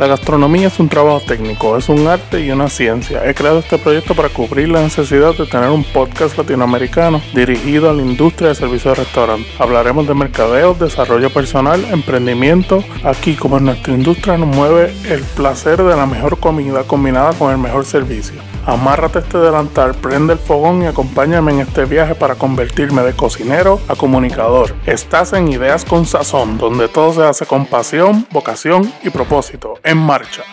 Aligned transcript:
La 0.00 0.06
gastronomía 0.06 0.68
es 0.68 0.80
un 0.80 0.88
trabajo 0.88 1.20
técnico, 1.20 1.76
es 1.76 1.90
un 1.90 2.08
arte 2.08 2.40
y 2.40 2.50
una 2.50 2.70
ciencia. 2.70 3.28
He 3.28 3.34
creado 3.34 3.58
este 3.58 3.76
proyecto 3.76 4.14
para 4.14 4.30
cubrir 4.30 4.70
la 4.70 4.80
necesidad 4.80 5.34
de 5.36 5.44
tener 5.44 5.68
un 5.68 5.84
podcast 5.84 6.38
latinoamericano 6.38 7.20
dirigido 7.34 7.90
a 7.90 7.92
la 7.92 8.00
industria 8.00 8.48
de 8.48 8.54
servicios 8.54 8.96
de 8.96 9.04
restaurante. 9.04 9.46
Hablaremos 9.58 10.08
de 10.08 10.14
mercadeo, 10.14 10.72
desarrollo 10.72 11.28
personal, 11.28 11.84
emprendimiento. 11.90 12.82
Aquí, 13.04 13.34
como 13.34 13.58
en 13.58 13.66
nuestra 13.66 13.92
industria 13.92 14.38
nos 14.38 14.56
mueve 14.56 14.90
el 15.06 15.20
placer 15.20 15.82
de 15.82 15.94
la 15.94 16.06
mejor 16.06 16.40
comida 16.40 16.84
combinada 16.84 17.34
con 17.34 17.52
el 17.52 17.58
mejor 17.58 17.84
servicio. 17.84 18.40
Amárrate 18.70 19.18
este 19.18 19.36
delantal, 19.36 19.96
prende 19.96 20.34
el 20.34 20.38
fogón 20.38 20.82
y 20.82 20.86
acompáñame 20.86 21.50
en 21.50 21.58
este 21.58 21.86
viaje 21.86 22.14
para 22.14 22.36
convertirme 22.36 23.02
de 23.02 23.16
cocinero 23.16 23.80
a 23.88 23.96
comunicador. 23.96 24.76
Estás 24.86 25.32
en 25.32 25.48
Ideas 25.48 25.84
con 25.84 26.06
Sazón, 26.06 26.56
donde 26.56 26.86
todo 26.86 27.12
se 27.12 27.24
hace 27.24 27.46
con 27.46 27.66
pasión, 27.66 28.28
vocación 28.30 28.94
y 29.02 29.10
propósito. 29.10 29.74
En 29.82 29.98
marcha. 29.98 30.44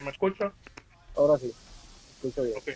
¿Me 0.00 0.10
escuchas? 0.10 0.52
Ahora 1.16 1.38
sí, 1.38 1.54
escucho 2.16 2.42
bien. 2.42 2.56
Ok. 2.56 2.68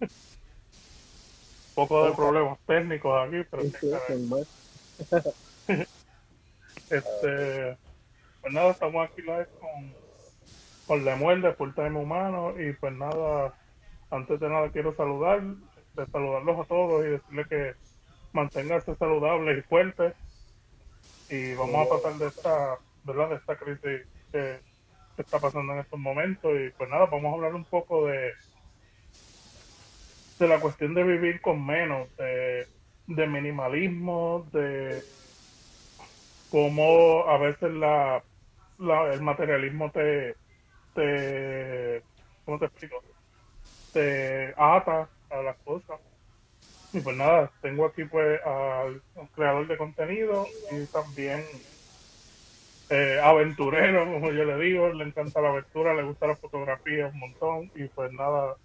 Un 0.00 0.08
poco 1.76 2.06
de 2.06 2.12
problemas 2.12 2.58
técnicos 2.66 3.24
aquí, 3.24 3.46
pero 3.48 3.62
Sí, 3.62 3.72
sí. 5.68 5.86
Este, 6.90 7.76
pues 8.40 8.52
nada, 8.52 8.70
estamos 8.70 9.08
aquí 9.08 9.22
live 9.22 9.46
con, 9.60 9.97
con 10.88 11.06
Lemuel 11.06 11.42
de 11.42 11.54
Full 11.56 11.74
Time 11.74 12.00
Humano 12.00 12.60
y 12.60 12.74
pues 12.74 12.94
nada, 12.94 13.56
antes 14.10 14.40
de 14.40 14.50
nada 14.50 14.70
quiero 14.72 14.96
saludar, 14.96 15.42
de 15.42 16.06
saludarlos 16.12 16.60
a 16.60 16.66
todos 16.66 17.06
y 17.06 17.10
decirles 17.10 17.48
que 17.48 17.74
manténganse 18.32 18.96
saludables 18.96 19.60
y 19.60 19.68
fuertes 19.68 20.16
y 21.28 21.54
vamos 21.54 21.86
a 21.86 21.88
pasar 21.88 22.18
de 22.18 22.28
esta, 22.28 22.80
¿verdad? 23.04 23.30
De 23.30 23.36
esta 23.36 23.56
crisis 23.56 23.82
que, 24.32 24.62
que 25.16 25.22
está 25.22 25.40
pasando 25.40 25.74
en 25.74 25.80
estos 25.80 26.00
momentos 26.00 26.52
y 26.60 26.70
pues 26.78 26.90
nada, 26.90 27.06
vamos 27.06 27.32
a 27.32 27.36
hablar 27.36 27.54
un 27.54 27.66
poco 27.66 28.06
de 28.06 28.32
de 30.38 30.48
la 30.48 30.60
cuestión 30.60 30.94
de 30.94 31.04
vivir 31.04 31.40
con 31.42 31.64
menos, 31.66 32.14
de, 32.16 32.68
de 33.06 33.28
minimalismo, 33.28 34.48
de 34.52 35.04
cómo 36.48 37.28
a 37.28 37.38
veces 37.38 37.72
la, 37.72 38.24
la- 38.78 39.14
el 39.14 39.20
materialismo 39.22 39.90
te, 39.92 40.36
te, 40.98 42.04
¿cómo 42.44 42.58
te 42.58 42.66
explico? 42.66 42.96
Te 43.92 44.54
ata 44.56 45.10
a 45.30 45.42
las 45.42 45.58
cosas. 45.60 46.00
Y 46.92 47.00
pues 47.00 47.16
nada, 47.16 47.52
tengo 47.62 47.86
aquí 47.86 48.04
pues 48.06 48.40
al 48.44 49.02
creador 49.34 49.66
de 49.68 49.78
contenido 49.78 50.46
y 50.70 50.86
también 50.88 51.46
eh, 52.90 53.20
aventurero, 53.22 54.04
como 54.12 54.32
yo 54.32 54.44
le 54.44 54.58
digo, 54.58 54.88
le 54.92 55.04
encanta 55.04 55.40
la 55.40 55.50
aventura, 55.50 55.94
le 55.94 56.04
gusta 56.04 56.26
la 56.26 56.36
fotografía 56.36 57.08
un 57.08 57.18
montón 57.18 57.70
y 57.74 57.88
pues 57.88 58.12
nada, 58.12 58.56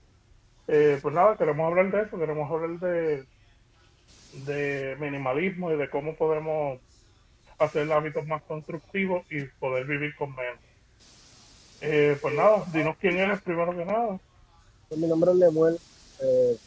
eh, 0.67 0.99
pues 1.01 1.13
nada, 1.15 1.37
queremos 1.37 1.67
hablar 1.67 1.91
de 1.91 2.03
eso, 2.03 2.19
queremos 2.19 2.51
hablar 2.51 2.79
de, 2.79 3.27
de 4.31 4.97
minimalismo 4.99 5.71
y 5.71 5.77
de 5.77 5.89
cómo 5.89 6.15
podemos 6.17 6.81
hacer 7.59 7.91
hábitos 7.91 8.25
más 8.27 8.43
constructivos 8.43 9.25
y 9.31 9.45
poder 9.59 9.85
vivir 9.87 10.15
con 10.17 10.35
menos. 10.35 10.61
Eh, 11.85 12.17
pues 12.21 12.33
nada, 12.33 12.65
dinos 12.71 12.95
quién 12.97 13.17
eres 13.17 13.41
primero 13.41 13.75
que 13.75 13.83
nada. 13.83 14.17
Pues 14.87 15.01
mi 15.01 15.05
nombre 15.05 15.31
es 15.31 15.37
Lemuel, 15.37 15.77
eh, 16.21 16.57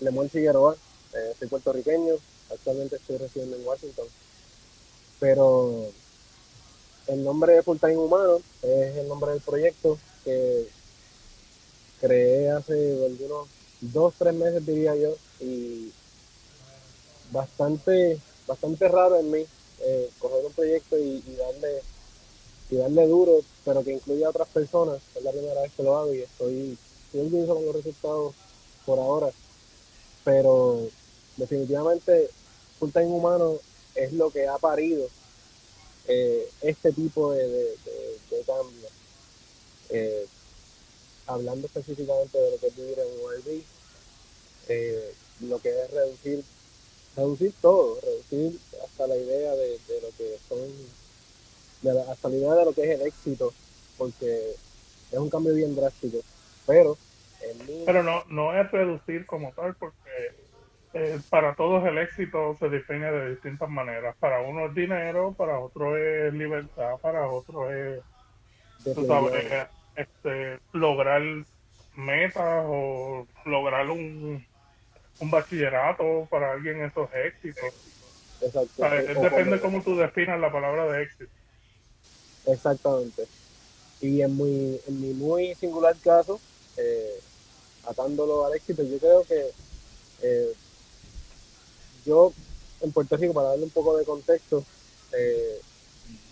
Lemuel 0.00 0.28
Figueroa, 0.28 0.74
eh, 1.14 1.34
soy 1.38 1.46
puertorriqueño, 1.46 2.14
actualmente 2.50 2.96
estoy 2.96 3.18
residiendo 3.18 3.56
en 3.56 3.64
Washington, 3.64 4.06
pero 5.20 5.84
el 7.06 7.22
nombre 7.22 7.52
de 7.52 7.62
Full 7.62 7.78
Time 7.78 7.96
Humano 7.98 8.40
es 8.62 8.96
el 8.96 9.06
nombre 9.06 9.30
del 9.30 9.40
proyecto 9.40 10.00
que 10.24 10.66
creé 12.00 12.50
hace 12.50 13.04
algunos 13.04 13.46
dos, 13.80 14.14
tres 14.18 14.34
meses 14.34 14.66
diría 14.66 14.96
yo, 14.96 15.14
y 15.38 15.92
bastante, 17.30 18.18
bastante 18.48 18.88
raro 18.88 19.16
en 19.16 19.30
mí 19.30 19.46
eh, 19.82 20.10
coger 20.18 20.44
un 20.44 20.52
proyecto 20.54 20.98
y, 20.98 21.22
y 21.24 21.36
darle 21.36 21.82
y 22.70 22.76
darle 22.76 23.06
duro, 23.06 23.40
pero 23.64 23.84
que 23.84 23.92
incluya 23.92 24.26
a 24.28 24.30
otras 24.30 24.48
personas. 24.48 25.02
Es 25.14 25.22
la 25.22 25.32
primera 25.32 25.62
vez 25.62 25.72
que 25.74 25.82
lo 25.82 25.96
hago 25.96 26.14
y 26.14 26.22
estoy, 26.22 26.78
estoy 27.06 27.20
orgulloso 27.20 27.54
con 27.56 27.66
los 27.66 27.74
resultados 27.76 28.34
por 28.84 28.98
ahora. 28.98 29.32
Pero 30.24 30.88
definitivamente 31.36 32.30
Full 32.78 32.92
Time 32.92 33.06
Humano 33.06 33.60
es 33.94 34.12
lo 34.12 34.30
que 34.30 34.46
ha 34.48 34.58
parido 34.58 35.08
eh, 36.06 36.48
este 36.60 36.92
tipo 36.92 37.32
de, 37.32 37.48
de, 37.48 37.62
de- 37.84 38.44
cambio. 38.46 38.88
Eh, 39.90 40.26
hablando 41.26 41.66
específicamente 41.66 42.38
de 42.38 42.50
lo 42.50 42.58
que 42.58 42.66
es 42.68 42.76
vivir 42.76 42.98
en 42.98 43.06
URB, 43.20 43.64
eh, 44.68 45.14
lo 45.40 45.60
que 45.60 45.70
es 45.70 45.90
reducir, 45.90 46.44
reducir 47.16 47.54
todo, 47.60 48.00
reducir 48.00 48.60
hasta 48.84 49.06
la 49.06 49.16
idea 49.16 49.54
de, 49.56 49.78
de 49.88 50.00
lo 50.02 50.08
que 50.16 50.38
son 50.48 50.96
de 51.82 51.94
la, 51.94 52.16
idea 52.30 52.54
de 52.54 52.64
lo 52.64 52.74
que 52.74 52.82
es 52.82 53.00
el 53.00 53.06
éxito, 53.06 53.52
porque 53.96 54.54
es 55.10 55.18
un 55.18 55.30
cambio 55.30 55.54
bien 55.54 55.74
drástico. 55.74 56.18
Pero 56.66 56.98
mí, 57.66 57.84
Pero 57.86 58.02
no, 58.02 58.24
no 58.28 58.58
es 58.58 58.70
reducir 58.70 59.26
como 59.26 59.52
tal, 59.52 59.74
porque 59.76 60.10
eh, 60.92 61.20
para 61.28 61.54
todos 61.54 61.84
el 61.86 61.98
éxito 61.98 62.56
se 62.58 62.68
define 62.68 63.10
de 63.10 63.30
distintas 63.30 63.68
maneras. 63.68 64.16
Para 64.18 64.40
uno 64.40 64.66
es 64.66 64.74
dinero, 64.74 65.34
para 65.34 65.58
otro 65.58 65.96
es 65.96 66.32
libertad, 66.34 66.98
para 67.00 67.28
otro 67.28 67.70
es, 67.72 68.02
tú 68.84 69.06
sabes, 69.06 69.68
este, 69.94 70.58
lograr 70.72 71.22
metas 71.94 72.64
o 72.66 73.26
lograr 73.44 73.88
un, 73.90 74.44
un 75.18 75.30
bachillerato 75.30 76.26
para 76.30 76.52
alguien 76.52 76.82
esos 76.82 77.08
éxitos. 77.14 77.74
exacto, 78.40 78.82
O 78.82 78.88
sea, 78.88 78.98
o 78.98 79.22
depende 79.22 79.60
como- 79.60 79.72
cómo 79.72 79.84
tú 79.84 79.96
definas 79.96 80.40
la 80.40 80.52
palabra 80.52 80.86
de 80.86 81.02
éxito. 81.02 81.39
Exactamente. 82.52 83.26
Y 84.00 84.22
en 84.22 84.36
mi, 84.36 84.80
en 84.86 85.00
mi 85.00 85.12
muy 85.12 85.54
singular 85.54 85.96
caso, 86.02 86.40
eh, 86.76 87.20
atándolo 87.86 88.46
al 88.46 88.54
éxito, 88.54 88.82
yo 88.82 88.98
creo 88.98 89.24
que 89.24 89.50
eh, 90.22 90.52
yo 92.06 92.32
en 92.80 92.92
Puerto 92.92 93.16
Rico, 93.16 93.34
para 93.34 93.48
darle 93.50 93.64
un 93.64 93.70
poco 93.70 93.96
de 93.96 94.04
contexto, 94.04 94.64
eh, 95.12 95.60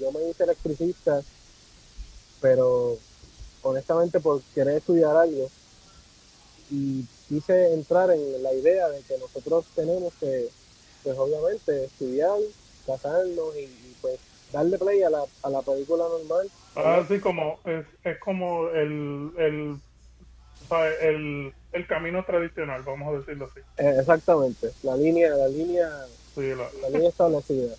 yo 0.01 0.11
me 0.13 0.29
hice 0.29 0.45
electricista, 0.45 1.23
pero 2.41 2.97
honestamente 3.63 4.21
por 4.21 4.41
querer 4.55 4.79
estudiar 4.79 5.17
algo 5.17 5.51
y 6.71 7.05
quise 7.29 7.73
entrar 7.73 8.11
en 8.11 8.43
la 8.43 8.53
idea 8.55 8.89
de 8.89 9.03
que 9.03 9.19
nosotros 9.19 9.65
tenemos 9.75 10.13
que, 10.21 10.49
pues 11.03 11.19
obviamente, 11.19 11.85
estudiar, 11.85 12.39
casarnos 12.87 13.57
y, 13.57 13.61
y, 13.61 13.97
pues 14.01 14.19
darle 14.53 14.79
play 14.79 15.03
a 15.03 15.11
la, 15.11 15.25
a 15.43 15.51
la 15.51 15.63
película 15.63 16.05
normal. 16.09 16.51
Así 16.75 17.21
como 17.21 17.59
es, 17.65 17.85
es 18.05 18.19
como 18.21 18.69
el, 18.69 19.33
el, 19.37 19.81
el, 21.01 21.55
el 21.73 21.87
camino 21.87 22.25
tradicional, 22.25 22.83
vamos 22.83 23.15
a 23.15 23.19
decirlo 23.19 23.47
así. 23.47 23.61
Eh, 23.79 23.97
exactamente, 24.01 24.73
la 24.83 24.97
línea, 24.97 25.31
la 25.35 25.49
línea, 25.49 26.07
Sí, 26.35 26.43
la, 26.43 26.71
la 26.83 26.89
línea 26.91 27.09
establecida. 27.09 27.75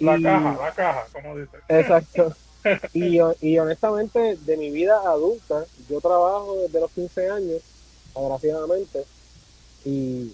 la 0.00 0.16
Y- 0.16 0.22
caja, 0.22 0.56
la 0.64 0.74
caja, 0.74 1.06
como 1.12 1.36
dice. 1.36 1.58
Exacto. 1.68 2.34
Y, 2.94 3.18
y 3.40 3.58
honestamente, 3.58 4.36
de 4.36 4.56
mi 4.56 4.70
vida 4.70 5.00
adulta, 5.04 5.66
yo 5.88 6.00
trabajo 6.00 6.58
desde 6.58 6.78
los 6.78 6.92
15 6.92 7.28
años, 7.28 7.60
agraciadamente, 8.14 9.04
y 9.84 10.32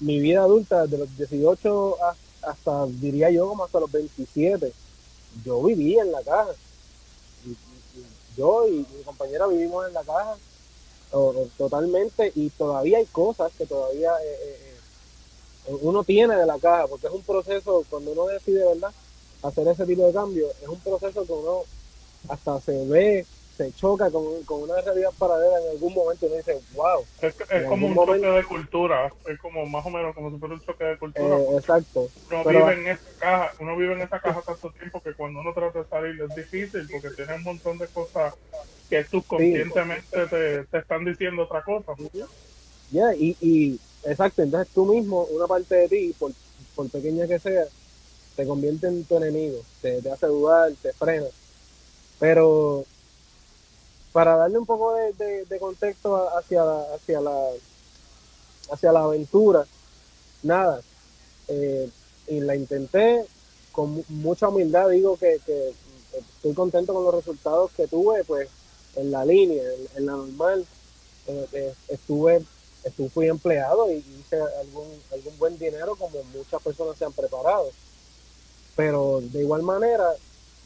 mi 0.00 0.20
vida 0.20 0.40
adulta, 0.40 0.82
desde 0.82 0.98
los 0.98 1.16
18 1.16 2.02
a- 2.02 2.16
hasta, 2.46 2.86
diría 2.86 3.30
yo, 3.30 3.48
como 3.48 3.64
hasta 3.64 3.80
los 3.80 3.90
27, 3.90 4.72
yo 5.44 5.62
vivía 5.62 6.02
en 6.02 6.12
la 6.12 6.22
caja. 6.22 6.52
Y- 7.46 7.56
yo 8.38 8.66
y 8.68 8.72
mi 8.72 9.02
compañera 9.04 9.46
vivimos 9.46 9.86
en 9.86 9.94
la 9.94 10.02
caja 10.02 10.36
totalmente, 11.56 12.32
y 12.34 12.50
todavía 12.50 12.98
hay 12.98 13.06
cosas 13.06 13.50
que 13.56 13.66
todavía 13.66 14.12
eh, 14.22 14.38
eh, 14.44 14.74
eh, 15.68 15.74
uno 15.80 16.04
tiene 16.04 16.36
de 16.36 16.46
la 16.46 16.58
caja, 16.58 16.86
porque 16.86 17.06
es 17.06 17.12
un 17.12 17.22
proceso, 17.22 17.84
cuando 17.88 18.12
uno 18.12 18.26
decide, 18.26 18.66
¿verdad? 18.66 18.92
hacer 19.42 19.68
ese 19.68 19.86
tipo 19.86 20.06
de 20.06 20.12
cambio, 20.12 20.48
es 20.62 20.68
un 20.68 20.80
proceso 20.80 21.24
que 21.24 21.32
uno 21.32 21.62
hasta 22.28 22.60
se 22.60 22.84
ve, 22.86 23.26
se 23.56 23.72
choca 23.72 24.10
con, 24.10 24.44
con 24.44 24.62
una 24.62 24.80
realidad 24.80 25.10
paralela 25.18 25.58
en 25.60 25.70
algún 25.70 25.94
momento 25.94 26.26
y 26.26 26.28
uno 26.28 26.36
dice, 26.38 26.60
wow, 26.74 27.04
Es, 27.20 27.34
es 27.50 27.66
como 27.66 27.86
un 27.86 27.96
choque 27.96 28.26
de 28.26 28.44
cultura, 28.44 29.12
es 29.26 29.38
como 29.38 29.66
más 29.66 29.84
o 29.86 29.90
menos 29.90 30.14
como 30.14 30.30
si 30.30 30.38
fuera 30.38 30.54
un 30.54 30.60
choque 30.60 30.84
de 30.84 30.98
cultura. 30.98 31.36
eh, 31.36 31.56
exacto. 31.56 32.10
uno 32.30 32.44
pero- 32.44 32.66
vive 32.66 32.74
en 32.74 32.86
esa 32.88 33.02
caja, 33.18 33.52
uno 33.60 33.76
vive 33.76 33.92
en 33.94 34.02
esa 34.02 34.20
caja 34.20 34.42
tanto 34.42 34.70
tiempo 34.72 35.00
que 35.00 35.14
cuando 35.14 35.40
uno 35.40 35.52
trata 35.54 35.78
de 35.80 35.86
salir 35.86 36.20
es 36.22 36.34
difícil 36.34 36.86
porque 36.90 37.10
tiene 37.16 37.34
un 37.36 37.42
montón 37.42 37.78
de 37.78 37.88
cosas 37.88 38.34
que 38.88 39.04
subconscientemente 39.06 40.26
te, 40.28 40.64
te 40.66 40.78
están 40.78 41.04
diciendo 41.04 41.42
otra 41.42 41.62
cosa. 41.62 41.94
Yeah, 42.90 43.14
y, 43.16 43.36
y 43.40 43.80
exacto, 44.04 44.42
entonces 44.42 44.72
tú 44.72 44.86
mismo, 44.86 45.24
una 45.24 45.46
parte 45.46 45.74
de 45.74 45.88
ti, 45.88 46.12
por, 46.18 46.32
por 46.74 46.88
pequeña 46.90 47.26
que 47.26 47.40
sea, 47.40 47.66
te 48.36 48.46
convierte 48.46 48.86
en 48.86 49.04
tu 49.06 49.16
enemigo, 49.16 49.62
te, 49.80 50.00
te 50.02 50.10
hace 50.10 50.26
dudar, 50.26 50.72
te 50.82 50.92
frena. 50.92 51.26
Pero 52.18 52.86
para 54.16 54.34
darle 54.34 54.56
un 54.56 54.64
poco 54.64 54.94
de, 54.94 55.58
contexto 55.60 56.34
hacia 56.38 56.64
la, 56.64 56.86
hacia 56.94 57.20
la 57.20 57.38
hacia 58.72 58.90
la 58.90 59.00
aventura, 59.00 59.66
nada. 60.42 60.80
Eh, 61.48 61.90
y 62.26 62.40
la 62.40 62.56
intenté 62.56 63.26
con 63.72 64.02
mucha 64.08 64.48
humildad, 64.48 64.88
digo 64.88 65.18
que, 65.18 65.38
que, 65.44 65.74
estoy 66.16 66.54
contento 66.54 66.94
con 66.94 67.04
los 67.04 67.14
resultados 67.14 67.70
que 67.72 67.88
tuve, 67.88 68.24
pues 68.24 68.48
en 68.94 69.10
la 69.10 69.22
línea, 69.22 69.62
en, 69.96 70.06
la 70.06 70.12
normal, 70.12 70.66
eh, 71.26 71.46
eh, 71.52 71.74
estuve, 71.88 72.42
estuve, 72.84 73.10
fui 73.10 73.28
empleado 73.28 73.92
y 73.92 73.96
hice 73.96 74.40
algún, 74.62 74.88
algún 75.12 75.38
buen 75.38 75.58
dinero 75.58 75.94
como 75.94 76.22
muchas 76.34 76.62
personas 76.62 76.96
se 76.96 77.04
han 77.04 77.12
preparado. 77.12 77.68
Pero 78.76 79.20
de 79.20 79.42
igual 79.42 79.62
manera, 79.62 80.10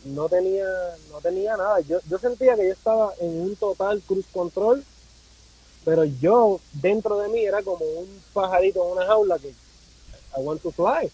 no 0.05 0.29
tenía, 0.29 0.67
no 1.11 1.21
tenía 1.21 1.57
nada. 1.57 1.81
Yo, 1.81 1.99
yo 2.09 2.19
sentía 2.19 2.57
que 2.57 2.67
yo 2.67 2.73
estaba 2.73 3.13
en 3.21 3.41
un 3.41 3.57
total 3.57 4.01
cruise 4.07 4.27
control, 4.33 4.85
pero 5.85 6.05
yo 6.05 6.61
dentro 6.73 7.19
de 7.19 7.29
mí 7.29 7.45
era 7.45 7.63
como 7.63 7.85
un 7.85 8.23
pajarito 8.33 8.85
en 8.85 8.93
una 8.93 9.07
jaula 9.07 9.39
que 9.39 9.49
I 9.49 10.41
want 10.41 10.63
to 10.63 10.71
fly. 10.71 11.11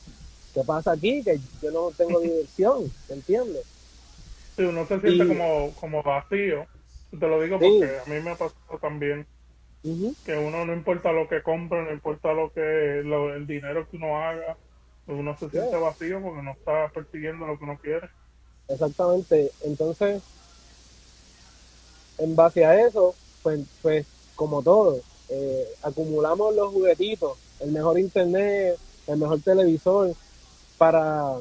¿Qué 0.55 0.63
pasa 0.63 0.93
aquí? 0.93 1.23
Que 1.23 1.39
yo 1.63 1.71
no 1.71 1.91
tengo 1.97 2.21
diversión, 2.21 2.93
¿entiendes? 3.09 3.65
Sí, 4.57 4.63
uno 4.63 4.87
se 4.87 5.01
siente 5.01 5.27
como, 5.27 5.75
como 5.75 6.03
vacío. 6.03 6.67
Te 7.11 7.29
lo 7.29 7.41
digo 7.41 7.59
porque 7.59 7.99
a 7.99 8.05
mí 8.09 8.21
me 8.21 8.31
ha 8.33 8.37
pasado 8.37 8.79
también 8.81 9.27
que 10.25 10.33
uno 10.33 10.65
no 10.65 10.73
importa 10.73 11.13
lo 11.13 11.29
que 11.29 11.43
compre, 11.43 11.85
no 11.85 11.93
importa 11.93 12.33
lo 12.33 12.51
que 12.53 12.99
el 13.01 13.47
dinero 13.47 13.89
que 13.89 13.97
uno 13.97 14.19
haga, 14.19 14.57
uno 15.07 15.37
se 15.39 15.49
siente 15.51 15.77
vacío 15.77 16.21
porque 16.21 16.43
no 16.43 16.51
está 16.51 16.89
persiguiendo 16.89 17.47
lo 17.47 17.57
que 17.57 17.65
uno 17.65 17.79
quiere. 17.79 18.09
Exactamente. 18.69 19.53
Entonces, 19.63 20.23
en 22.19 22.35
base 22.37 22.65
a 22.65 22.87
eso, 22.87 23.15
pues, 23.43 23.61
pues 23.83 24.07
como 24.35 24.63
todo, 24.63 25.01
eh, 25.29 25.69
acumulamos 25.83 26.55
los 26.55 26.73
juguetitos, 26.73 27.37
el 27.61 27.73
mejor 27.73 27.99
internet, 27.99 28.79
el 29.07 29.19
mejor 29.19 29.41
televisor, 29.41 30.15
para, 30.79 31.41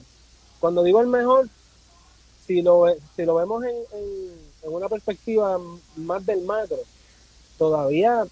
cuando 0.60 0.83
digo 0.83 1.01
el 1.01 1.07
mejor, 1.07 1.50
si 2.45 2.62
lo, 2.62 2.86
si 3.16 3.25
lo 3.25 3.36
vemos 3.36 3.63
en, 3.63 3.75
en, 3.94 4.45
una 4.72 4.89
perspectiva 4.89 5.60
más 5.95 6.25
del 6.25 6.42
macro, 6.42 6.77
todavía 7.57 8.25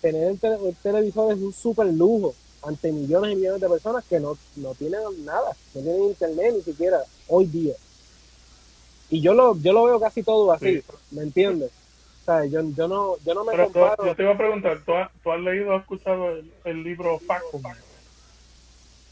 tener 0.00 0.28
el, 0.28 0.76
televisor 0.82 1.32
es 1.32 1.38
un 1.40 1.52
súper 1.52 1.86
lujo 1.86 2.34
ante 2.62 2.92
millones 2.92 3.32
y 3.32 3.36
millones 3.36 3.60
de 3.60 3.68
personas 3.68 4.04
que 4.04 4.20
no, 4.20 4.36
no 4.56 4.74
tienen 4.74 5.00
nada, 5.24 5.56
no 5.74 5.80
tienen 5.80 6.04
internet 6.04 6.54
ni 6.56 6.62
siquiera 6.62 7.02
hoy 7.28 7.46
día. 7.46 7.74
Y 9.10 9.20
yo 9.20 9.34
lo, 9.34 9.60
yo 9.60 9.72
lo 9.72 9.84
veo 9.84 10.00
casi 10.00 10.22
todo 10.22 10.52
así, 10.52 10.82
¿me 11.10 11.22
entiendes? 11.22 11.72
O 12.22 12.24
sea, 12.24 12.44
yo, 12.46 12.60
yo, 12.76 12.86
no, 12.86 13.16
yo 13.24 13.34
no 13.34 13.44
me 13.44 13.56
comparo. 13.56 14.06
yo 14.06 14.14
te 14.14 14.22
iba 14.22 14.32
a 14.32 14.38
preguntar, 14.38 14.84
¿tú 14.86 14.94
has, 14.94 15.10
tú 15.22 15.32
has 15.32 15.40
leído, 15.40 15.74
has 15.74 15.80
escuchado 15.80 16.38
el, 16.64 16.82
libro 16.84 17.18
Factum? 17.26 17.62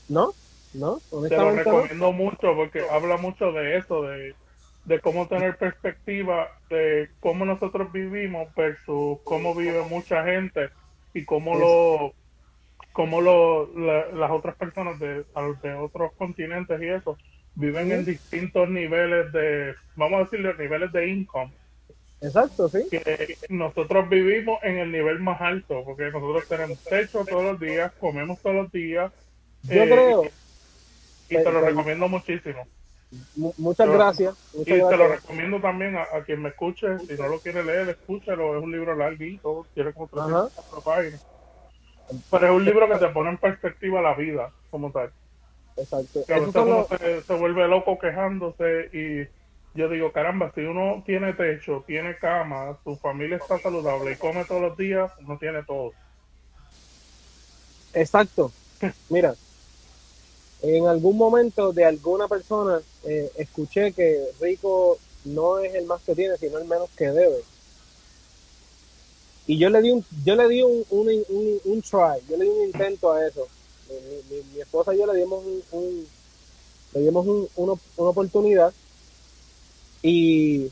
¿No? 0.06 0.34
¿No? 0.72 1.02
Te 1.28 1.36
lo 1.36 1.50
recomiendo 1.50 2.12
mucho 2.12 2.54
porque 2.54 2.88
habla 2.88 3.16
mucho 3.16 3.50
de 3.50 3.78
eso, 3.78 4.02
de, 4.02 4.36
de 4.84 5.00
cómo 5.00 5.26
tener 5.26 5.56
perspectiva 5.56 6.48
de 6.70 7.10
cómo 7.18 7.44
nosotros 7.44 7.90
vivimos 7.90 8.54
versus 8.54 9.18
cómo 9.24 9.54
vive 9.54 9.82
mucha 9.82 10.24
gente 10.24 10.70
y 11.12 11.24
cómo 11.24 11.56
lo 11.56 12.14
cómo 12.92 13.20
lo, 13.20 13.66
las 13.76 14.30
otras 14.30 14.56
personas 14.56 14.98
de, 14.98 15.24
de 15.62 15.74
otros 15.74 16.12
continentes 16.14 16.80
y 16.80 16.88
eso 16.88 17.16
viven 17.58 17.90
en 17.90 18.04
distintos 18.04 18.68
niveles 18.68 19.32
de, 19.32 19.74
vamos 19.96 20.20
a 20.20 20.24
decirle, 20.24 20.54
niveles 20.58 20.92
de 20.92 21.08
income. 21.08 21.52
Exacto, 22.20 22.68
sí. 22.68 22.86
Que 22.90 23.36
nosotros 23.48 24.08
vivimos 24.08 24.58
en 24.62 24.78
el 24.78 24.92
nivel 24.92 25.20
más 25.20 25.40
alto, 25.40 25.82
porque 25.84 26.10
nosotros 26.10 26.46
tenemos 26.48 26.78
techo 26.84 27.24
todos 27.24 27.44
los 27.44 27.60
días, 27.60 27.92
comemos 28.00 28.38
todos 28.40 28.56
los 28.56 28.72
días. 28.72 29.12
Yo 29.64 29.82
eh, 29.82 29.88
creo. 29.88 30.24
Y, 31.30 31.36
te 31.36 31.52
lo 31.52 31.60
recomiendo 31.60 32.08
muchísimo. 32.08 32.66
Muchas 33.56 33.88
gracias. 33.88 34.34
y 34.54 34.64
te 34.64 34.96
lo 34.96 35.08
recomiendo 35.08 35.60
también 35.60 35.96
a, 35.96 36.06
quien 36.24 36.42
me 36.42 36.50
escuche. 36.50 36.98
Si 37.00 37.14
no 37.14 37.28
lo 37.28 37.40
quiere 37.40 37.64
leer, 37.64 37.88
escúchelo. 37.88 38.56
Es 38.56 38.62
un 38.62 38.70
libro 38.70 38.94
larguito, 38.94 39.66
tiene 39.74 39.92
como 39.92 40.06
300 40.08 40.52
páginas. 40.84 41.26
Pero 42.30 42.46
es 42.46 42.52
un 42.52 42.64
libro 42.64 42.88
que 42.88 42.98
te 42.98 43.08
pone 43.08 43.30
en 43.30 43.38
perspectiva 43.38 44.00
la 44.00 44.14
vida, 44.14 44.50
como 44.70 44.90
tal. 44.90 45.10
Exacto. 45.78 46.24
se, 47.26 47.34
vuelve 47.34 47.68
loco 47.68 47.98
quejándose 47.98 48.88
y 48.92 49.28
yo 49.78 49.88
digo, 49.88 50.12
caramba, 50.12 50.50
si 50.54 50.62
uno 50.62 51.02
tiene 51.06 51.34
techo, 51.34 51.84
tiene 51.86 52.16
cama, 52.18 52.76
su 52.82 52.96
familia 52.96 53.36
está 53.36 53.60
saludable 53.60 54.12
y 54.12 54.16
come 54.16 54.44
todos 54.44 54.60
los 54.60 54.76
días, 54.76 55.12
uno 55.20 55.38
tiene 55.38 55.62
todo. 55.62 55.92
Exacto. 57.94 58.52
Mira, 59.08 59.34
en 60.62 60.86
algún 60.86 61.16
momento 61.16 61.72
de 61.72 61.84
alguna 61.84 62.26
persona 62.26 62.80
eh, 63.04 63.30
escuché 63.36 63.92
que 63.92 64.24
rico 64.40 64.98
no 65.24 65.58
es 65.60 65.74
el 65.74 65.86
más 65.86 66.02
que 66.02 66.14
tiene, 66.14 66.36
sino 66.38 66.58
el 66.58 66.66
menos 66.66 66.90
que 66.96 67.10
debe. 67.10 67.38
Y 69.46 69.58
yo 69.58 69.70
le 69.70 69.80
di 69.80 69.92
un, 69.92 70.04
yo 70.24 70.34
le 70.34 70.48
di 70.48 70.62
un, 70.62 70.84
un, 70.90 71.08
un, 71.28 71.60
un 71.64 71.82
try, 71.82 72.20
yo 72.28 72.36
le 72.36 72.44
di 72.44 72.50
un 72.50 72.66
intento 72.66 73.12
a 73.12 73.26
eso 73.26 73.48
mi, 73.88 74.60
esposa 74.60 74.94
y 74.94 74.98
yo 74.98 75.06
le 75.06 75.18
dimos 75.18 75.42
un, 75.72 76.06
le 76.94 77.00
dimos 77.00 77.26
una, 77.56 77.74
oportunidad 77.96 78.72
y 80.02 80.70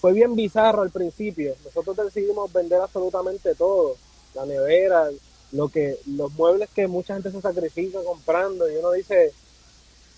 fue 0.00 0.12
bien 0.12 0.34
bizarro 0.34 0.82
al 0.82 0.90
principio. 0.90 1.54
Nosotros 1.64 1.96
decidimos 1.96 2.52
vender 2.52 2.80
absolutamente 2.80 3.54
todo, 3.54 3.96
la 4.34 4.46
nevera, 4.46 5.10
lo 5.52 5.68
que, 5.68 5.98
los 6.06 6.32
muebles 6.32 6.68
que 6.74 6.86
mucha 6.86 7.14
gente 7.14 7.30
se 7.30 7.40
sacrifica 7.40 8.02
comprando 8.02 8.70
y 8.70 8.76
uno 8.76 8.92
dice, 8.92 9.32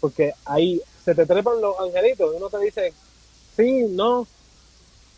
porque 0.01 0.33
ahí 0.45 0.81
se 1.05 1.15
te 1.15 1.27
trepan 1.27 1.61
los 1.61 1.79
angelitos 1.81 2.33
y 2.33 2.37
uno 2.37 2.49
te 2.49 2.59
dice, 2.59 2.93
sí, 3.57 3.87
no, 3.91 4.27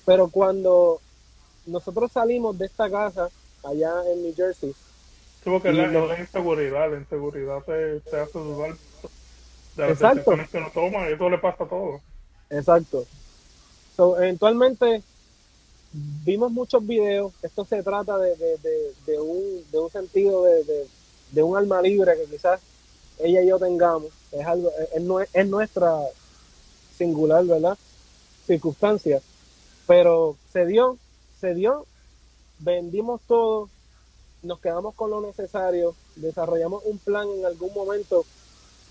pero 0.05 0.28
cuando 0.28 1.00
nosotros 1.67 2.11
salimos 2.12 2.56
de 2.58 2.67
esta 2.67 2.90
casa 2.90 3.28
allá 3.62 4.02
en 4.11 4.23
New 4.23 4.34
Jersey, 4.34 4.75
porque 5.50 5.72
la, 5.72 5.87
la, 5.87 6.19
inseguridad, 6.19 6.90
la 6.90 6.98
inseguridad 6.98 7.62
te, 7.64 8.00
te 8.00 8.20
hace 8.20 8.38
dudar 8.38 8.76
de 9.76 9.88
las 9.88 9.98
decisiones 9.98 10.48
que 10.50 10.58
uno 10.58 10.70
toma 10.72 11.08
y 11.08 11.12
eso 11.12 11.31
le 11.31 11.38
pasa 11.38 11.64
a 11.64 11.69
todo. 11.69 12.00
Exacto. 12.50 13.06
So, 13.96 14.18
eventualmente 14.18 15.02
vimos 16.25 16.52
muchos 16.52 16.87
videos. 16.87 17.32
Esto 17.42 17.64
se 17.64 17.82
trata 17.82 18.18
de, 18.18 18.37
de, 18.37 18.59
de, 19.06 19.20
un, 19.20 19.64
de 19.70 19.78
un 19.78 19.90
sentido 19.90 20.44
de, 20.44 20.87
de, 21.32 21.42
un 21.42 21.56
alma 21.56 21.80
libre 21.80 22.12
que 22.16 22.30
quizás 22.30 22.61
ella 23.18 23.42
y 23.42 23.49
yo 23.49 23.59
tengamos. 23.59 24.12
Es 24.32 24.47
algo, 24.47 24.70
es, 24.94 25.28
es 25.32 25.47
nuestra 25.47 25.97
singular, 26.97 27.44
¿verdad? 27.44 27.78
Circunstancia. 28.47 29.20
Pero 29.87 30.37
se 30.52 30.66
dio, 30.66 30.99
se 31.40 31.54
dio, 31.54 31.87
vendimos 32.59 33.20
todo, 33.26 33.68
nos 34.46 34.60
quedamos 34.60 34.94
con 34.94 35.10
lo 35.10 35.20
necesario, 35.20 35.94
desarrollamos 36.16 36.84
un 36.84 36.98
plan 36.98 37.28
en 37.28 37.44
algún 37.44 37.72
momento 37.74 38.24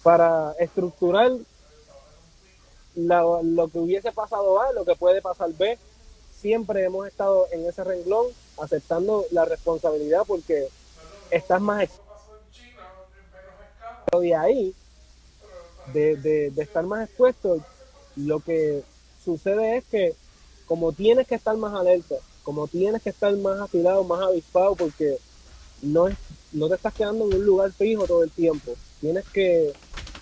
para 0.03 0.53
estructurar 0.59 1.31
lo 2.95 3.69
que 3.71 3.79
hubiese 3.79 4.11
pasado 4.11 4.61
A, 4.61 4.71
lo 4.71 4.85
que 4.85 4.95
puede 4.95 5.21
pasar 5.21 5.51
B. 5.53 5.77
Siempre 6.39 6.83
hemos 6.83 7.07
estado 7.07 7.47
en 7.51 7.65
ese 7.65 7.83
renglón 7.83 8.27
aceptando 8.61 9.25
la 9.31 9.45
responsabilidad 9.45 10.21
porque 10.27 10.67
estás 11.31 11.59
más 11.61 11.89
de 14.19 14.35
ahí, 14.35 14.73
de, 15.93 16.15
de 16.15 16.61
estar 16.61 16.85
más 16.85 17.09
expuesto, 17.09 17.59
lo 18.15 18.39
que 18.39 18.83
sucede 19.23 19.77
es 19.77 19.83
que 19.85 20.15
como 20.67 20.93
tienes 20.93 21.27
que 21.27 21.35
estar 21.35 21.55
más 21.57 21.73
alerta, 21.73 22.15
como 22.43 22.67
tienes 22.67 23.01
que 23.01 23.09
estar 23.09 23.35
más 23.37 23.59
afilado, 23.59 24.03
más 24.03 24.21
avispado, 24.21 24.75
porque 24.75 25.17
no, 25.85 26.07
es, 26.07 26.15
no 26.51 26.67
te 26.67 26.75
estás 26.75 26.93
quedando 26.93 27.25
en 27.25 27.35
un 27.35 27.45
lugar 27.45 27.71
fijo 27.71 28.05
todo 28.05 28.23
el 28.23 28.31
tiempo. 28.31 28.73
Tienes 29.01 29.25
que, 29.29 29.73